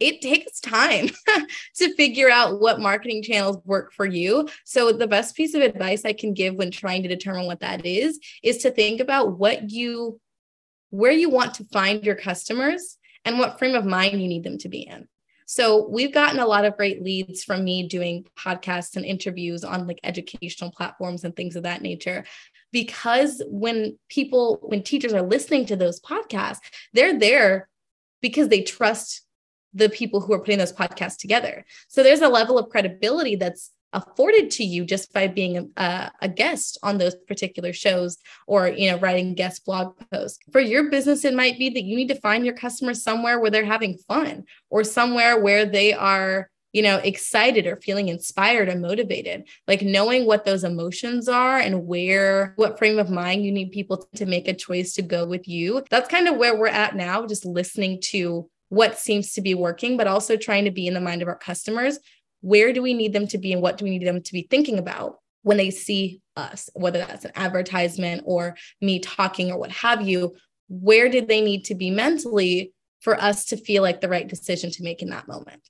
it 0.00 0.20
takes 0.20 0.60
time 0.60 1.08
to 1.76 1.94
figure 1.94 2.30
out 2.30 2.60
what 2.60 2.80
marketing 2.80 3.22
channels 3.22 3.58
work 3.64 3.92
for 3.92 4.06
you. 4.06 4.48
So, 4.64 4.92
the 4.92 5.06
best 5.06 5.36
piece 5.36 5.54
of 5.54 5.62
advice 5.62 6.04
I 6.04 6.12
can 6.12 6.34
give 6.34 6.54
when 6.54 6.70
trying 6.70 7.02
to 7.02 7.08
determine 7.08 7.46
what 7.46 7.60
that 7.60 7.84
is, 7.84 8.18
is 8.42 8.58
to 8.58 8.70
think 8.70 9.00
about 9.00 9.38
what 9.38 9.70
you, 9.70 10.20
where 10.90 11.12
you 11.12 11.30
want 11.30 11.54
to 11.54 11.64
find 11.64 12.04
your 12.04 12.14
customers 12.14 12.98
and 13.24 13.38
what 13.38 13.58
frame 13.58 13.74
of 13.74 13.84
mind 13.84 14.20
you 14.20 14.28
need 14.28 14.44
them 14.44 14.58
to 14.58 14.68
be 14.68 14.80
in. 14.80 15.08
So 15.50 15.88
we've 15.88 16.12
gotten 16.12 16.40
a 16.40 16.46
lot 16.46 16.66
of 16.66 16.76
great 16.76 17.02
leads 17.02 17.42
from 17.42 17.64
me 17.64 17.88
doing 17.88 18.26
podcasts 18.38 18.96
and 18.96 19.04
interviews 19.04 19.64
on 19.64 19.86
like 19.86 19.98
educational 20.04 20.70
platforms 20.70 21.24
and 21.24 21.34
things 21.34 21.56
of 21.56 21.62
that 21.62 21.80
nature. 21.80 22.24
Because 22.70 23.42
when 23.46 23.98
people, 24.10 24.58
when 24.60 24.82
teachers 24.82 25.14
are 25.14 25.22
listening 25.22 25.64
to 25.66 25.76
those 25.76 26.00
podcasts, 26.00 26.58
they're 26.92 27.18
there 27.18 27.66
because 28.20 28.48
they 28.48 28.60
trust 28.60 29.22
the 29.78 29.88
people 29.88 30.20
who 30.20 30.32
are 30.32 30.40
putting 30.40 30.58
those 30.58 30.72
podcasts 30.72 31.16
together. 31.16 31.64
So 31.88 32.02
there's 32.02 32.20
a 32.20 32.28
level 32.28 32.58
of 32.58 32.68
credibility 32.68 33.36
that's 33.36 33.70
afforded 33.92 34.50
to 34.50 34.64
you 34.64 34.84
just 34.84 35.12
by 35.12 35.26
being 35.26 35.72
a, 35.76 36.10
a, 36.20 36.28
guest 36.28 36.78
on 36.82 36.98
those 36.98 37.14
particular 37.26 37.72
shows 37.72 38.18
or 38.46 38.68
you 38.68 38.90
know 38.90 38.98
writing 38.98 39.34
guest 39.34 39.64
blog 39.64 39.94
posts. 40.12 40.38
For 40.52 40.60
your 40.60 40.90
business 40.90 41.24
it 41.24 41.34
might 41.34 41.58
be 41.58 41.70
that 41.70 41.84
you 41.84 41.96
need 41.96 42.08
to 42.08 42.20
find 42.20 42.44
your 42.44 42.54
customers 42.54 43.02
somewhere 43.02 43.40
where 43.40 43.50
they're 43.50 43.64
having 43.64 43.96
fun 44.06 44.44
or 44.68 44.84
somewhere 44.84 45.40
where 45.40 45.64
they 45.64 45.94
are 45.94 46.50
you 46.74 46.82
know 46.82 46.98
excited 46.98 47.66
or 47.66 47.76
feeling 47.76 48.08
inspired 48.08 48.68
and 48.68 48.82
motivated. 48.82 49.48
Like 49.66 49.80
knowing 49.80 50.26
what 50.26 50.44
those 50.44 50.64
emotions 50.64 51.26
are 51.26 51.56
and 51.56 51.86
where 51.86 52.52
what 52.56 52.78
frame 52.78 52.98
of 52.98 53.08
mind 53.08 53.42
you 53.42 53.52
need 53.52 53.72
people 53.72 54.06
to 54.16 54.26
make 54.26 54.48
a 54.48 54.54
choice 54.54 54.92
to 54.94 55.02
go 55.02 55.26
with 55.26 55.48
you. 55.48 55.82
That's 55.88 56.10
kind 56.10 56.28
of 56.28 56.36
where 56.36 56.56
we're 56.58 56.66
at 56.66 56.94
now 56.94 57.26
just 57.26 57.46
listening 57.46 58.00
to 58.10 58.50
what 58.68 58.98
seems 58.98 59.32
to 59.32 59.40
be 59.40 59.54
working 59.54 59.96
but 59.96 60.06
also 60.06 60.36
trying 60.36 60.64
to 60.64 60.70
be 60.70 60.86
in 60.86 60.94
the 60.94 61.00
mind 61.00 61.22
of 61.22 61.28
our 61.28 61.38
customers 61.38 61.98
where 62.40 62.72
do 62.72 62.82
we 62.82 62.94
need 62.94 63.12
them 63.12 63.26
to 63.26 63.38
be 63.38 63.52
and 63.52 63.62
what 63.62 63.78
do 63.78 63.84
we 63.84 63.90
need 63.90 64.06
them 64.06 64.22
to 64.22 64.32
be 64.32 64.46
thinking 64.48 64.78
about 64.78 65.18
when 65.42 65.56
they 65.56 65.70
see 65.70 66.20
us, 66.36 66.68
whether 66.74 66.98
that's 66.98 67.24
an 67.24 67.32
advertisement 67.34 68.22
or 68.26 68.56
me 68.80 68.98
talking 68.98 69.50
or 69.50 69.58
what 69.58 69.70
have 69.70 70.02
you? 70.02 70.34
Where 70.68 71.08
did 71.08 71.28
they 71.28 71.40
need 71.40 71.64
to 71.66 71.74
be 71.74 71.90
mentally 71.90 72.72
for 73.00 73.20
us 73.20 73.46
to 73.46 73.56
feel 73.56 73.82
like 73.82 74.00
the 74.00 74.08
right 74.08 74.28
decision 74.28 74.70
to 74.72 74.82
make 74.82 75.02
in 75.02 75.10
that 75.10 75.28
moment? 75.28 75.62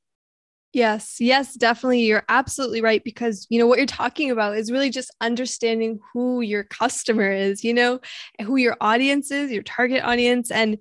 Yes, 0.74 1.16
yes, 1.18 1.54
definitely. 1.54 2.02
You're 2.02 2.26
absolutely 2.28 2.82
right 2.82 3.02
because, 3.02 3.46
you 3.48 3.58
know, 3.58 3.66
what 3.66 3.78
you're 3.78 3.86
talking 3.86 4.30
about 4.30 4.56
is 4.56 4.70
really 4.70 4.90
just 4.90 5.14
understanding 5.20 5.98
who 6.12 6.42
your 6.42 6.62
customer 6.62 7.30
is, 7.30 7.64
you 7.64 7.72
know, 7.72 8.00
who 8.44 8.56
your 8.56 8.76
audience 8.80 9.30
is, 9.30 9.50
your 9.50 9.62
target 9.62 10.04
audience. 10.04 10.50
And 10.50 10.76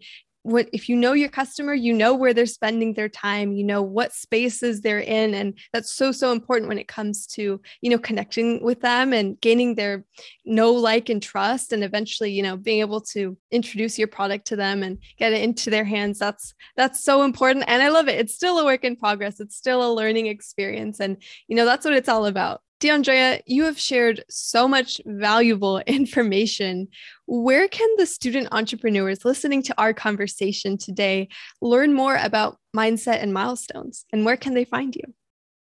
what 0.47 0.69
if 0.71 0.87
you 0.87 0.95
know 0.95 1.11
your 1.11 1.27
customer 1.27 1.73
you 1.73 1.93
know 1.93 2.15
where 2.15 2.33
they're 2.33 2.45
spending 2.45 2.93
their 2.93 3.09
time 3.09 3.51
you 3.51 3.65
know 3.65 3.81
what 3.81 4.13
spaces 4.13 4.79
they're 4.79 5.01
in 5.01 5.33
and 5.33 5.59
that's 5.73 5.93
so 5.93 6.09
so 6.09 6.31
important 6.31 6.69
when 6.69 6.79
it 6.79 6.87
comes 6.87 7.27
to 7.27 7.59
you 7.81 7.89
know 7.89 7.97
connecting 7.97 8.63
with 8.63 8.79
them 8.79 9.11
and 9.11 9.39
gaining 9.41 9.75
their 9.75 10.05
know 10.45 10.71
like 10.71 11.09
and 11.09 11.21
trust 11.21 11.73
and 11.73 11.83
eventually 11.83 12.31
you 12.31 12.41
know 12.41 12.55
being 12.55 12.79
able 12.79 13.01
to 13.01 13.37
introduce 13.51 13.99
your 13.99 14.07
product 14.07 14.47
to 14.47 14.55
them 14.55 14.83
and 14.83 14.99
get 15.17 15.33
it 15.33 15.43
into 15.43 15.69
their 15.69 15.83
hands. 15.83 16.17
That's 16.17 16.53
that's 16.77 17.03
so 17.03 17.23
important 17.23 17.65
and 17.67 17.81
i 17.81 17.89
love 17.89 18.07
it. 18.07 18.19
It's 18.19 18.33
still 18.33 18.59
a 18.59 18.65
work 18.65 18.85
in 18.85 18.95
progress. 18.95 19.41
It's 19.41 19.57
still 19.57 19.85
a 19.85 19.93
learning 19.93 20.27
experience 20.27 21.01
and 21.01 21.21
you 21.47 21.57
know 21.57 21.65
that's 21.65 21.83
what 21.83 21.93
it's 21.93 22.09
all 22.09 22.25
about 22.25 22.61
Diondraya, 22.79 23.41
you 23.47 23.63
have 23.63 23.79
shared 23.79 24.23
so 24.29 24.67
much 24.67 25.01
valuable 25.05 25.79
information. 25.87 26.87
Where 27.25 27.67
can 27.67 27.89
the 27.97 28.05
student 28.05 28.49
entrepreneurs 28.51 29.25
listening 29.25 29.63
to 29.63 29.75
our 29.79 29.93
conversation 29.93 30.77
today 30.77 31.29
learn 31.61 31.93
more 31.93 32.17
about 32.17 32.57
mindset 32.75 33.21
and 33.23 33.33
milestones? 33.33 34.05
And 34.13 34.25
where 34.25 34.37
can 34.37 34.53
they 34.53 34.65
find 34.65 34.95
you? 34.95 35.13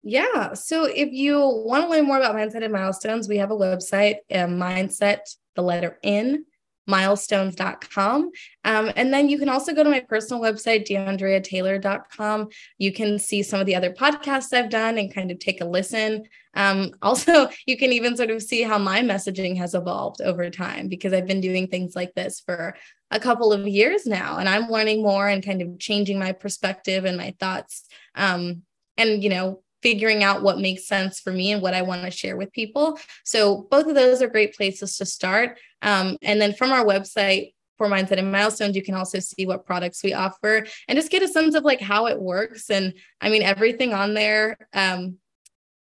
Yeah. 0.03 0.53
So 0.53 0.85
if 0.85 1.11
you 1.11 1.39
want 1.39 1.83
to 1.83 1.89
learn 1.89 2.05
more 2.05 2.17
about 2.17 2.35
mindset 2.35 2.63
and 2.63 2.71
milestones, 2.71 3.27
we 3.27 3.37
have 3.37 3.51
a 3.51 3.55
website, 3.55 4.17
uh, 4.31 4.47
mindset, 4.47 5.19
the 5.55 5.61
letter 5.61 5.97
N, 6.03 6.45
milestones.com. 6.89 8.31
Um, 8.65 8.91
and 8.95 9.13
then 9.13 9.29
you 9.29 9.37
can 9.37 9.47
also 9.47 9.73
go 9.73 9.83
to 9.83 9.89
my 9.89 10.01
personal 10.01 10.41
website, 10.41 10.87
diondrayataylor.com. 10.87 12.49
You 12.77 12.91
can 12.91 13.19
see 13.19 13.43
some 13.43 13.59
of 13.59 13.65
the 13.65 13.75
other 13.75 13.91
podcasts 13.91 14.51
I've 14.51 14.69
done 14.69 14.97
and 14.97 15.13
kind 15.13 15.31
of 15.31 15.39
take 15.39 15.61
a 15.61 15.65
listen. 15.65 16.25
Um, 16.55 16.91
also, 17.01 17.49
you 17.65 17.77
can 17.77 17.93
even 17.93 18.17
sort 18.17 18.31
of 18.31 18.41
see 18.41 18.63
how 18.63 18.77
my 18.77 19.01
messaging 19.01 19.57
has 19.57 19.73
evolved 19.73 20.21
over 20.21 20.49
time 20.49 20.87
because 20.87 21.13
I've 21.13 21.27
been 21.27 21.41
doing 21.41 21.67
things 21.67 21.95
like 21.95 22.13
this 22.15 22.41
for 22.41 22.75
a 23.11 23.19
couple 23.19 23.53
of 23.53 23.67
years 23.67 24.05
now 24.05 24.37
and 24.37 24.47
I'm 24.47 24.69
learning 24.69 25.01
more 25.01 25.27
and 25.27 25.43
kind 25.43 25.61
of 25.61 25.79
changing 25.79 26.19
my 26.19 26.31
perspective 26.31 27.05
and 27.05 27.17
my 27.17 27.35
thoughts. 27.39 27.85
Um, 28.15 28.63
and, 28.97 29.23
you 29.23 29.29
know, 29.29 29.63
figuring 29.81 30.23
out 30.23 30.41
what 30.41 30.59
makes 30.59 30.87
sense 30.87 31.19
for 31.19 31.31
me 31.31 31.51
and 31.51 31.61
what 31.61 31.73
I 31.73 31.81
want 31.81 32.03
to 32.03 32.11
share 32.11 32.37
with 32.37 32.51
people. 32.51 32.99
So 33.23 33.67
both 33.71 33.87
of 33.87 33.95
those 33.95 34.21
are 34.21 34.27
great 34.27 34.53
places 34.53 34.97
to 34.97 35.05
start. 35.05 35.57
Um, 35.81 36.17
and 36.21 36.41
then 36.41 36.53
from 36.53 36.71
our 36.71 36.85
website, 36.85 37.53
for 37.79 37.87
mindset 37.87 38.19
and 38.19 38.31
milestones 38.31 38.75
you 38.75 38.83
can 38.83 38.93
also 38.93 39.19
see 39.19 39.45
what 39.47 39.65
products 39.65 40.03
we 40.03 40.13
offer 40.13 40.67
and 40.87 40.97
just 40.97 41.09
get 41.09 41.23
a 41.23 41.27
sense 41.27 41.55
of 41.55 41.63
like 41.63 41.79
how 41.81 42.05
it 42.07 42.21
works. 42.21 42.69
And 42.69 42.93
i 43.21 43.29
mean 43.29 43.41
everything 43.41 43.93
on 43.93 44.13
there 44.13 44.57
um, 44.73 45.17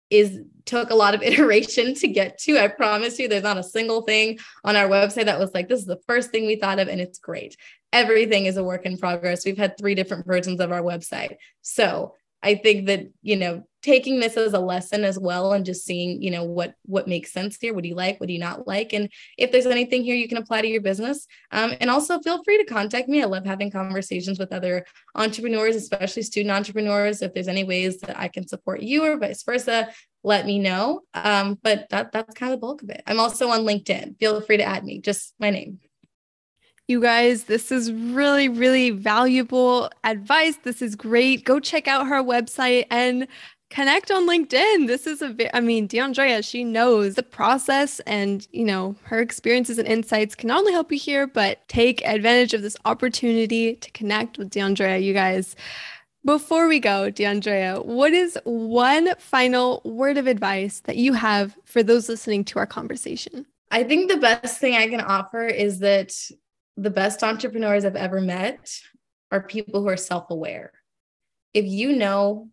is 0.10 0.40
took 0.66 0.90
a 0.90 0.96
lot 0.96 1.14
of 1.14 1.22
iteration 1.30 1.94
to 1.96 2.08
get 2.08 2.40
to 2.40 2.58
i 2.58 2.68
promise 2.70 3.20
you. 3.20 3.28
There's 3.28 3.44
not 3.44 3.58
a 3.58 3.64
single 3.64 4.02
thing 4.04 4.40
on 4.64 4.76
our 4.76 4.88
website 4.88 5.26
that 5.26 5.38
was 5.38 5.54
like 5.54 5.68
this 5.68 5.82
is 5.82 5.86
the 5.86 6.02
first 6.08 6.32
thing 6.32 6.48
we 6.48 6.56
thought 6.56 6.80
of 6.80 6.88
and 6.88 7.02
it's 7.02 7.20
great. 7.20 7.58
Everything 7.94 8.46
is 8.46 8.56
a 8.56 8.64
work 8.64 8.86
in 8.86 8.98
progress. 8.98 9.46
We've 9.46 9.58
had 9.58 9.78
three 9.78 9.96
different 9.96 10.26
versions 10.26 10.62
of 10.62 10.72
our 10.72 10.82
website. 10.82 11.36
So 11.62 12.16
I 12.44 12.56
think 12.56 12.88
that, 12.88 13.08
you 13.22 13.36
know, 13.36 13.64
taking 13.82 14.20
this 14.20 14.38
as 14.38 14.54
a 14.54 14.60
lesson 14.60 15.04
as 15.04 15.18
well 15.18 15.54
and 15.54 15.66
just 15.66 15.86
seeing, 15.86 16.22
you 16.22 16.30
know, 16.30 16.44
what 16.44 16.76
what 16.86 17.08
makes 17.08 17.32
sense 17.32 17.58
here. 17.60 17.74
What 17.74 17.84
do 17.84 17.90
you 17.90 17.96
like? 17.96 18.20
What 18.20 18.28
do 18.28 18.34
you 18.34 18.40
not 18.40 18.68
like? 18.68 18.94
And 18.94 19.10
if 19.38 19.52
there's 19.52 19.66
anything 19.66 20.04
here 20.04 20.16
you 20.16 20.28
can 20.28 20.38
apply 20.38 20.62
to 20.62 20.68
your 20.68 20.82
business. 20.82 21.28
Um, 21.52 21.74
and 21.80 21.90
also 21.90 22.20
feel 22.20 22.44
free 22.44 22.58
to 22.58 22.66
contact 22.66 23.10
me. 23.10 23.22
I 23.22 23.26
love 23.26 23.46
having 23.46 23.72
conversations 23.72 24.40
with 24.40 24.54
other 24.54 24.86
entrepreneurs, 25.16 25.76
especially 25.76 26.24
student 26.24 26.52
entrepreneurs. 26.52 27.22
If 27.22 27.34
there's 27.34 27.48
any 27.48 27.64
ways 27.64 28.00
that 28.02 28.20
I 28.20 28.28
can 28.28 28.48
support 28.48 28.82
you 28.82 29.04
or 29.04 29.18
vice 29.18 29.44
versa, 29.44 29.90
let 30.24 30.46
me 30.46 30.60
know. 30.60 31.02
Um, 31.14 31.58
but 31.62 31.88
that 31.90 32.12
that's 32.12 32.34
kind 32.36 32.54
of 32.54 32.60
the 32.60 32.62
bulk 32.62 32.84
of 32.84 32.90
it. 32.90 33.02
I'm 33.08 33.20
also 33.20 33.50
on 33.50 33.62
LinkedIn. 33.62 34.20
Feel 34.20 34.42
free 34.42 34.58
to 34.58 34.64
add 34.64 34.84
me, 34.84 35.00
just 35.00 35.34
my 35.40 35.50
name. 35.50 35.80
You 36.88 37.00
guys, 37.02 37.46
this 37.46 37.72
is 37.72 37.91
really, 37.91 38.50
really 38.50 38.89
valuable 38.89 39.89
advice. 40.04 40.58
This 40.63 40.82
is 40.82 40.96
great. 40.96 41.46
Go 41.46 41.60
check 41.60 41.88
out 41.88 42.08
her 42.08 42.22
website 42.22 42.86
and 42.89 43.28
connect 43.70 44.12
on 44.12 44.28
LinkedIn. 44.28 44.88
This 44.88 45.08
is 45.08 45.22
a, 45.22 45.56
I 45.56 45.62
mean, 45.62 45.88
Diondraya, 45.88 46.44
she 46.44 46.63
knows 46.63 47.15
the 47.15 47.24
process 47.24 48.02
and, 48.02 48.46
you 48.52 48.65
know, 48.65 48.96
her 49.04 49.20
experiences 49.20 49.78
and 49.78 49.88
insights 49.88 50.36
can 50.36 50.50
not 50.50 50.60
only 50.60 50.74
help 50.74 50.91
you 50.91 50.98
here, 50.98 51.26
but 51.26 51.65
take 51.70 52.06
advantage 52.06 52.54
of 52.54 52.62
this 52.62 52.76
opportunity 52.84 53.76
to 53.76 53.91
connect 53.91 54.38
with 54.38 54.50
Diondraya, 54.50 55.02
you 55.02 55.13
guys. 55.13 55.56
Before 56.26 56.67
we 56.67 56.80
go, 56.80 57.10
Diondraya, 57.10 57.84
what 57.86 58.12
is 58.12 58.38
one 58.44 59.15
final 59.17 59.82
word 59.86 60.17
of 60.17 60.28
advice 60.28 60.82
that 60.82 60.98
you 60.98 61.13
have 61.13 61.58
for 61.63 61.82
those 61.82 62.10
listening 62.10 62.44
to 62.46 62.60
our 62.60 62.67
conversation? 62.67 63.46
I 63.72 63.86
think 63.86 64.12
the 64.12 64.17
best 64.17 64.60
thing 64.60 64.76
I 64.76 64.89
can 64.89 65.00
offer 65.00 65.48
is 65.48 65.80
that 65.80 66.13
the 66.78 66.90
best 66.90 67.24
entrepreneurs 67.24 67.86
I've 67.86 67.96
ever 67.96 68.22
met 68.22 68.70
are 69.32 69.42
people 69.42 69.82
who 69.82 69.90
are 69.90 69.98
self 69.98 70.30
aware. 70.30 70.74
If 71.54 71.66
you 71.66 71.94
know 71.94 72.50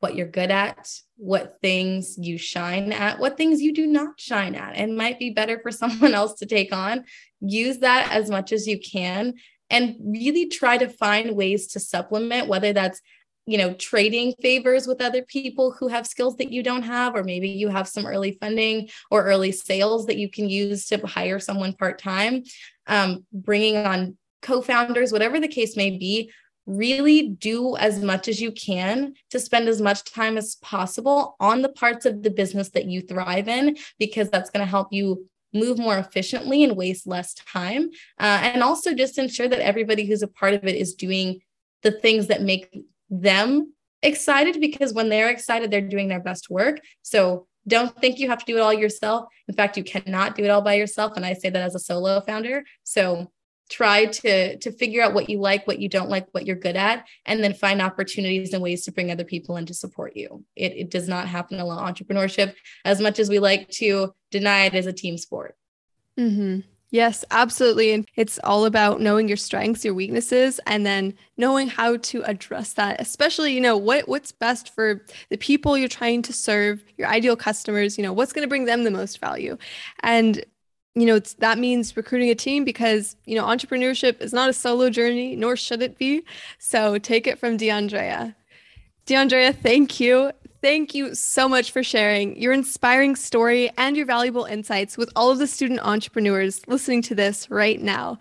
what 0.00 0.16
you're 0.16 0.26
good 0.26 0.50
at, 0.50 0.90
what 1.16 1.58
things 1.60 2.16
you 2.18 2.38
shine 2.38 2.92
at, 2.92 3.18
what 3.18 3.36
things 3.36 3.60
you 3.60 3.72
do 3.72 3.86
not 3.86 4.18
shine 4.18 4.54
at, 4.54 4.76
and 4.76 4.96
might 4.96 5.18
be 5.18 5.30
better 5.30 5.60
for 5.60 5.70
someone 5.70 6.14
else 6.14 6.34
to 6.34 6.46
take 6.46 6.72
on, 6.72 7.04
use 7.40 7.78
that 7.78 8.10
as 8.10 8.30
much 8.30 8.52
as 8.52 8.66
you 8.66 8.78
can 8.80 9.34
and 9.68 9.96
really 10.00 10.48
try 10.48 10.76
to 10.76 10.88
find 10.88 11.36
ways 11.36 11.68
to 11.68 11.80
supplement, 11.80 12.48
whether 12.48 12.72
that's 12.72 13.00
you 13.46 13.58
know 13.58 13.74
trading 13.74 14.34
favors 14.40 14.86
with 14.86 15.00
other 15.00 15.22
people 15.22 15.72
who 15.72 15.88
have 15.88 16.06
skills 16.06 16.36
that 16.36 16.52
you 16.52 16.62
don't 16.62 16.82
have 16.82 17.14
or 17.14 17.24
maybe 17.24 17.48
you 17.48 17.68
have 17.68 17.88
some 17.88 18.06
early 18.06 18.36
funding 18.40 18.88
or 19.10 19.24
early 19.24 19.52
sales 19.52 20.06
that 20.06 20.18
you 20.18 20.30
can 20.30 20.48
use 20.48 20.86
to 20.86 20.98
hire 21.06 21.38
someone 21.38 21.72
part-time. 21.72 22.42
Um, 22.86 23.24
bringing 23.32 23.76
on 23.76 24.16
co-founders 24.42 25.12
whatever 25.12 25.38
the 25.38 25.48
case 25.48 25.76
may 25.76 25.96
be 25.96 26.30
really 26.66 27.28
do 27.28 27.76
as 27.76 28.02
much 28.02 28.28
as 28.28 28.40
you 28.40 28.52
can 28.52 29.14
to 29.30 29.40
spend 29.40 29.68
as 29.68 29.80
much 29.80 30.04
time 30.04 30.36
as 30.36 30.56
possible 30.56 31.36
on 31.40 31.62
the 31.62 31.68
parts 31.68 32.06
of 32.06 32.22
the 32.22 32.30
business 32.30 32.70
that 32.70 32.86
you 32.86 33.00
thrive 33.00 33.48
in 33.48 33.76
because 33.98 34.30
that's 34.30 34.50
going 34.50 34.64
to 34.64 34.70
help 34.70 34.88
you 34.92 35.26
move 35.52 35.78
more 35.78 35.98
efficiently 35.98 36.62
and 36.62 36.76
waste 36.76 37.06
less 37.06 37.34
time. 37.34 37.90
Uh, 38.18 38.40
and 38.42 38.62
also 38.62 38.94
just 38.94 39.18
ensure 39.18 39.48
that 39.48 39.60
everybody 39.60 40.06
who's 40.06 40.22
a 40.22 40.28
part 40.28 40.54
of 40.54 40.64
it 40.64 40.76
is 40.76 40.94
doing 40.94 41.40
the 41.82 41.90
things 41.90 42.28
that 42.28 42.42
make 42.42 42.70
them 43.10 43.72
excited 44.02 44.60
because 44.60 44.94
when 44.94 45.08
they're 45.08 45.28
excited, 45.28 45.70
they're 45.70 45.80
doing 45.80 46.08
their 46.08 46.20
best 46.20 46.48
work. 46.48 46.80
So 47.02 47.46
don't 47.66 47.94
think 48.00 48.18
you 48.18 48.28
have 48.28 48.38
to 48.38 48.44
do 48.46 48.56
it 48.56 48.60
all 48.60 48.72
yourself. 48.72 49.26
In 49.46 49.54
fact, 49.54 49.76
you 49.76 49.84
cannot 49.84 50.34
do 50.34 50.44
it 50.44 50.50
all 50.50 50.62
by 50.62 50.74
yourself. 50.74 51.12
And 51.16 51.26
I 51.26 51.34
say 51.34 51.50
that 51.50 51.62
as 51.62 51.74
a 51.74 51.78
solo 51.78 52.20
founder. 52.20 52.64
So 52.84 53.30
try 53.70 54.06
to 54.06 54.58
to 54.58 54.72
figure 54.72 55.00
out 55.00 55.14
what 55.14 55.30
you 55.30 55.38
like 55.38 55.64
what 55.66 55.78
you 55.78 55.88
don't 55.88 56.10
like 56.10 56.26
what 56.32 56.44
you're 56.44 56.56
good 56.56 56.76
at 56.76 57.06
and 57.24 57.42
then 57.42 57.54
find 57.54 57.80
opportunities 57.80 58.52
and 58.52 58.62
ways 58.62 58.84
to 58.84 58.92
bring 58.92 59.10
other 59.10 59.24
people 59.24 59.56
in 59.56 59.64
to 59.64 59.72
support 59.72 60.16
you 60.16 60.44
it, 60.56 60.72
it 60.72 60.90
does 60.90 61.08
not 61.08 61.28
happen 61.28 61.60
alone 61.60 61.78
entrepreneurship 61.78 62.52
as 62.84 63.00
much 63.00 63.20
as 63.20 63.30
we 63.30 63.38
like 63.38 63.68
to 63.68 64.12
deny 64.32 64.64
it 64.64 64.74
as 64.74 64.86
a 64.86 64.92
team 64.92 65.16
sport 65.16 65.56
mm-hmm. 66.18 66.60
Yes, 66.92 67.24
absolutely. 67.30 67.92
And 67.92 68.06
it's 68.16 68.40
all 68.42 68.64
about 68.64 69.00
knowing 69.00 69.28
your 69.28 69.36
strengths, 69.36 69.84
your 69.84 69.94
weaknesses, 69.94 70.58
and 70.66 70.84
then 70.84 71.14
knowing 71.36 71.68
how 71.68 71.98
to 71.98 72.22
address 72.24 72.72
that, 72.72 73.00
especially, 73.00 73.52
you 73.52 73.60
know, 73.60 73.76
what 73.76 74.08
what's 74.08 74.32
best 74.32 74.74
for 74.74 75.04
the 75.28 75.36
people 75.36 75.78
you're 75.78 75.88
trying 75.88 76.22
to 76.22 76.32
serve, 76.32 76.82
your 76.98 77.06
ideal 77.08 77.36
customers, 77.36 77.96
you 77.96 78.02
know, 78.02 78.12
what's 78.12 78.32
going 78.32 78.42
to 78.44 78.48
bring 78.48 78.64
them 78.64 78.82
the 78.84 78.90
most 78.90 79.20
value. 79.20 79.56
And 80.02 80.44
you 80.96 81.06
know, 81.06 81.14
it's, 81.14 81.34
that 81.34 81.56
means 81.58 81.96
recruiting 81.96 82.30
a 82.30 82.34
team 82.34 82.64
because, 82.64 83.14
you 83.24 83.36
know, 83.36 83.44
entrepreneurship 83.46 84.20
is 84.20 84.32
not 84.32 84.50
a 84.50 84.52
solo 84.52 84.90
journey, 84.90 85.36
nor 85.36 85.54
should 85.56 85.82
it 85.82 85.96
be. 85.96 86.24
So 86.58 86.98
take 86.98 87.28
it 87.28 87.38
from 87.38 87.56
Diondraya. 87.56 88.34
Diondraya, 89.06 89.56
thank 89.56 90.00
you. 90.00 90.32
Thank 90.62 90.94
you 90.94 91.14
so 91.14 91.48
much 91.48 91.70
for 91.70 91.82
sharing 91.82 92.38
your 92.40 92.52
inspiring 92.52 93.16
story 93.16 93.70
and 93.78 93.96
your 93.96 94.04
valuable 94.04 94.44
insights 94.44 94.98
with 94.98 95.10
all 95.16 95.30
of 95.30 95.38
the 95.38 95.46
student 95.46 95.80
entrepreneurs 95.80 96.60
listening 96.68 97.00
to 97.02 97.14
this 97.14 97.50
right 97.50 97.80
now. 97.80 98.18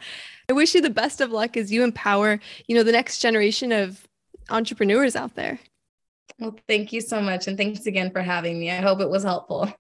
I 0.50 0.54
wish 0.54 0.74
you 0.74 0.82
the 0.82 0.90
best 0.90 1.20
of 1.20 1.32
luck 1.32 1.58
as 1.58 1.70
you 1.70 1.84
empower, 1.84 2.40
you 2.68 2.76
know, 2.76 2.84
the 2.84 2.94
next 2.94 3.20
generation 3.20 3.74
of 3.74 4.08
entrepreneurs 4.50 5.18
out 5.18 5.36
there. 5.36 5.60
Well, 6.40 6.56
thank 6.66 6.94
you 6.94 7.02
so 7.02 7.22
much 7.22 7.48
and 7.48 7.58
thanks 7.58 7.86
again 7.86 8.10
for 8.10 8.22
having 8.22 8.58
me. 8.58 8.72
I 8.72 8.78
hope 8.78 9.02
it 9.02 9.10
was 9.10 9.24
helpful. 9.24 9.74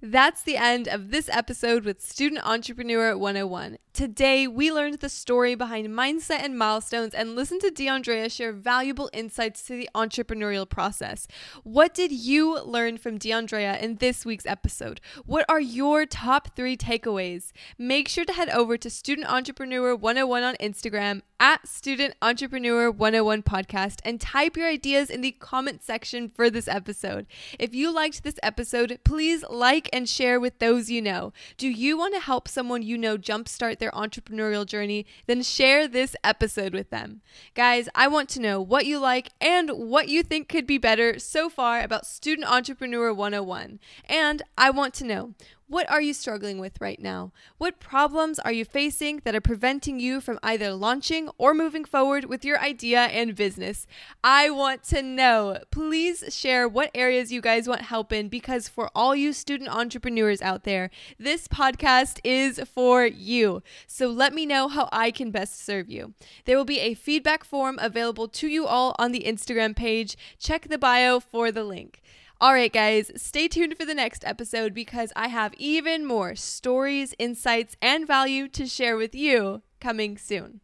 That's 0.00 0.42
the 0.42 0.56
end 0.56 0.86
of 0.86 1.10
this 1.10 1.28
episode 1.28 1.84
with 1.84 2.00
Student 2.00 2.46
Entrepreneur 2.46 3.18
101. 3.18 3.78
Today, 3.92 4.46
we 4.46 4.70
learned 4.70 5.00
the 5.00 5.08
story 5.08 5.56
behind 5.56 5.88
mindset 5.88 6.38
and 6.44 6.56
milestones 6.56 7.14
and 7.14 7.34
listened 7.34 7.62
to 7.62 7.72
Diondraya 7.72 8.30
share 8.30 8.52
valuable 8.52 9.10
insights 9.12 9.60
to 9.64 9.76
the 9.76 9.88
entrepreneurial 9.96 10.68
process. 10.68 11.26
What 11.64 11.94
did 11.94 12.12
you 12.12 12.62
learn 12.62 12.98
from 12.98 13.18
Diondraya 13.18 13.82
in 13.82 13.96
this 13.96 14.24
week's 14.24 14.46
episode? 14.46 15.00
What 15.26 15.44
are 15.48 15.58
your 15.60 16.06
top 16.06 16.54
three 16.54 16.76
takeaways? 16.76 17.50
Make 17.76 18.06
sure 18.08 18.24
to 18.24 18.32
head 18.32 18.50
over 18.50 18.76
to 18.76 18.88
Student 18.88 19.28
Entrepreneur 19.28 19.96
101 19.96 20.44
on 20.44 20.54
Instagram 20.60 21.22
at 21.40 21.68
Student 21.68 22.14
Entrepreneur 22.20 22.90
101 22.90 23.42
podcast 23.42 24.00
and 24.04 24.20
type 24.20 24.56
your 24.56 24.68
ideas 24.68 25.08
in 25.10 25.20
the 25.20 25.32
comment 25.32 25.82
section 25.82 26.28
for 26.28 26.50
this 26.50 26.66
episode. 26.66 27.26
If 27.58 27.74
you 27.74 27.92
liked 27.92 28.24
this 28.24 28.38
episode, 28.42 28.98
please 29.04 29.44
like 29.48 29.88
and 29.92 30.08
share 30.08 30.40
with 30.40 30.58
those 30.58 30.90
you 30.90 31.00
know. 31.00 31.32
Do 31.56 31.68
you 31.68 31.96
want 31.96 32.14
to 32.14 32.20
help 32.20 32.48
someone 32.48 32.82
you 32.82 32.98
know 32.98 33.16
jumpstart 33.16 33.78
their 33.78 33.92
entrepreneurial 33.92 34.66
journey? 34.66 35.06
Then 35.26 35.42
share 35.42 35.86
this 35.86 36.16
episode 36.24 36.74
with 36.74 36.90
them. 36.90 37.20
Guys, 37.54 37.88
I 37.94 38.08
want 38.08 38.28
to 38.30 38.40
know 38.40 38.60
what 38.60 38.86
you 38.86 38.98
like 38.98 39.30
and 39.40 39.70
what 39.70 40.08
you 40.08 40.22
think 40.22 40.48
could 40.48 40.66
be 40.66 40.78
better 40.78 41.18
so 41.18 41.48
far 41.48 41.80
about 41.80 42.06
Student 42.06 42.50
Entrepreneur 42.50 43.12
101. 43.12 43.78
And 44.06 44.42
I 44.56 44.70
want 44.70 44.94
to 44.94 45.04
know 45.04 45.34
What 45.70 45.90
are 45.90 46.00
you 46.00 46.14
struggling 46.14 46.58
with 46.58 46.80
right 46.80 46.98
now? 46.98 47.30
What 47.58 47.78
problems 47.78 48.38
are 48.38 48.52
you 48.52 48.64
facing 48.64 49.20
that 49.24 49.34
are 49.34 49.40
preventing 49.42 50.00
you 50.00 50.22
from 50.22 50.38
either 50.42 50.72
launching 50.72 51.28
or 51.36 51.52
moving 51.52 51.84
forward 51.84 52.24
with 52.24 52.42
your 52.42 52.58
idea 52.58 53.00
and 53.00 53.34
business? 53.34 53.86
I 54.24 54.48
want 54.48 54.82
to 54.84 55.02
know. 55.02 55.58
Please 55.70 56.24
share 56.30 56.66
what 56.66 56.90
areas 56.94 57.30
you 57.30 57.42
guys 57.42 57.68
want 57.68 57.82
help 57.82 58.12
in 58.12 58.30
because 58.30 58.66
for 58.66 58.90
all 58.94 59.14
you 59.14 59.34
student 59.34 59.68
entrepreneurs 59.68 60.40
out 60.40 60.64
there, 60.64 60.88
this 61.18 61.46
podcast 61.46 62.18
is 62.24 62.58
for 62.60 63.04
you. 63.04 63.62
So 63.86 64.08
let 64.08 64.32
me 64.32 64.46
know 64.46 64.68
how 64.68 64.88
I 64.90 65.10
can 65.10 65.30
best 65.30 65.62
serve 65.66 65.90
you. 65.90 66.14
There 66.46 66.56
will 66.56 66.64
be 66.64 66.80
a 66.80 66.94
feedback 66.94 67.44
form 67.44 67.78
available 67.78 68.28
to 68.28 68.48
you 68.48 68.66
all 68.66 68.96
on 68.98 69.12
the 69.12 69.24
Instagram 69.26 69.76
page. 69.76 70.16
Check 70.38 70.68
the 70.68 70.78
bio 70.78 71.20
for 71.20 71.52
the 71.52 71.64
link. 71.64 72.00
All 72.40 72.52
right, 72.52 72.72
guys, 72.72 73.10
stay 73.16 73.48
tuned 73.48 73.76
for 73.76 73.84
the 73.84 73.94
next 73.94 74.24
episode 74.24 74.72
because 74.72 75.12
I 75.16 75.26
have 75.26 75.54
even 75.54 76.06
more 76.06 76.36
stories, 76.36 77.12
insights, 77.18 77.76
and 77.82 78.06
value 78.06 78.46
to 78.50 78.64
share 78.64 78.96
with 78.96 79.12
you 79.12 79.62
coming 79.80 80.16
soon. 80.16 80.60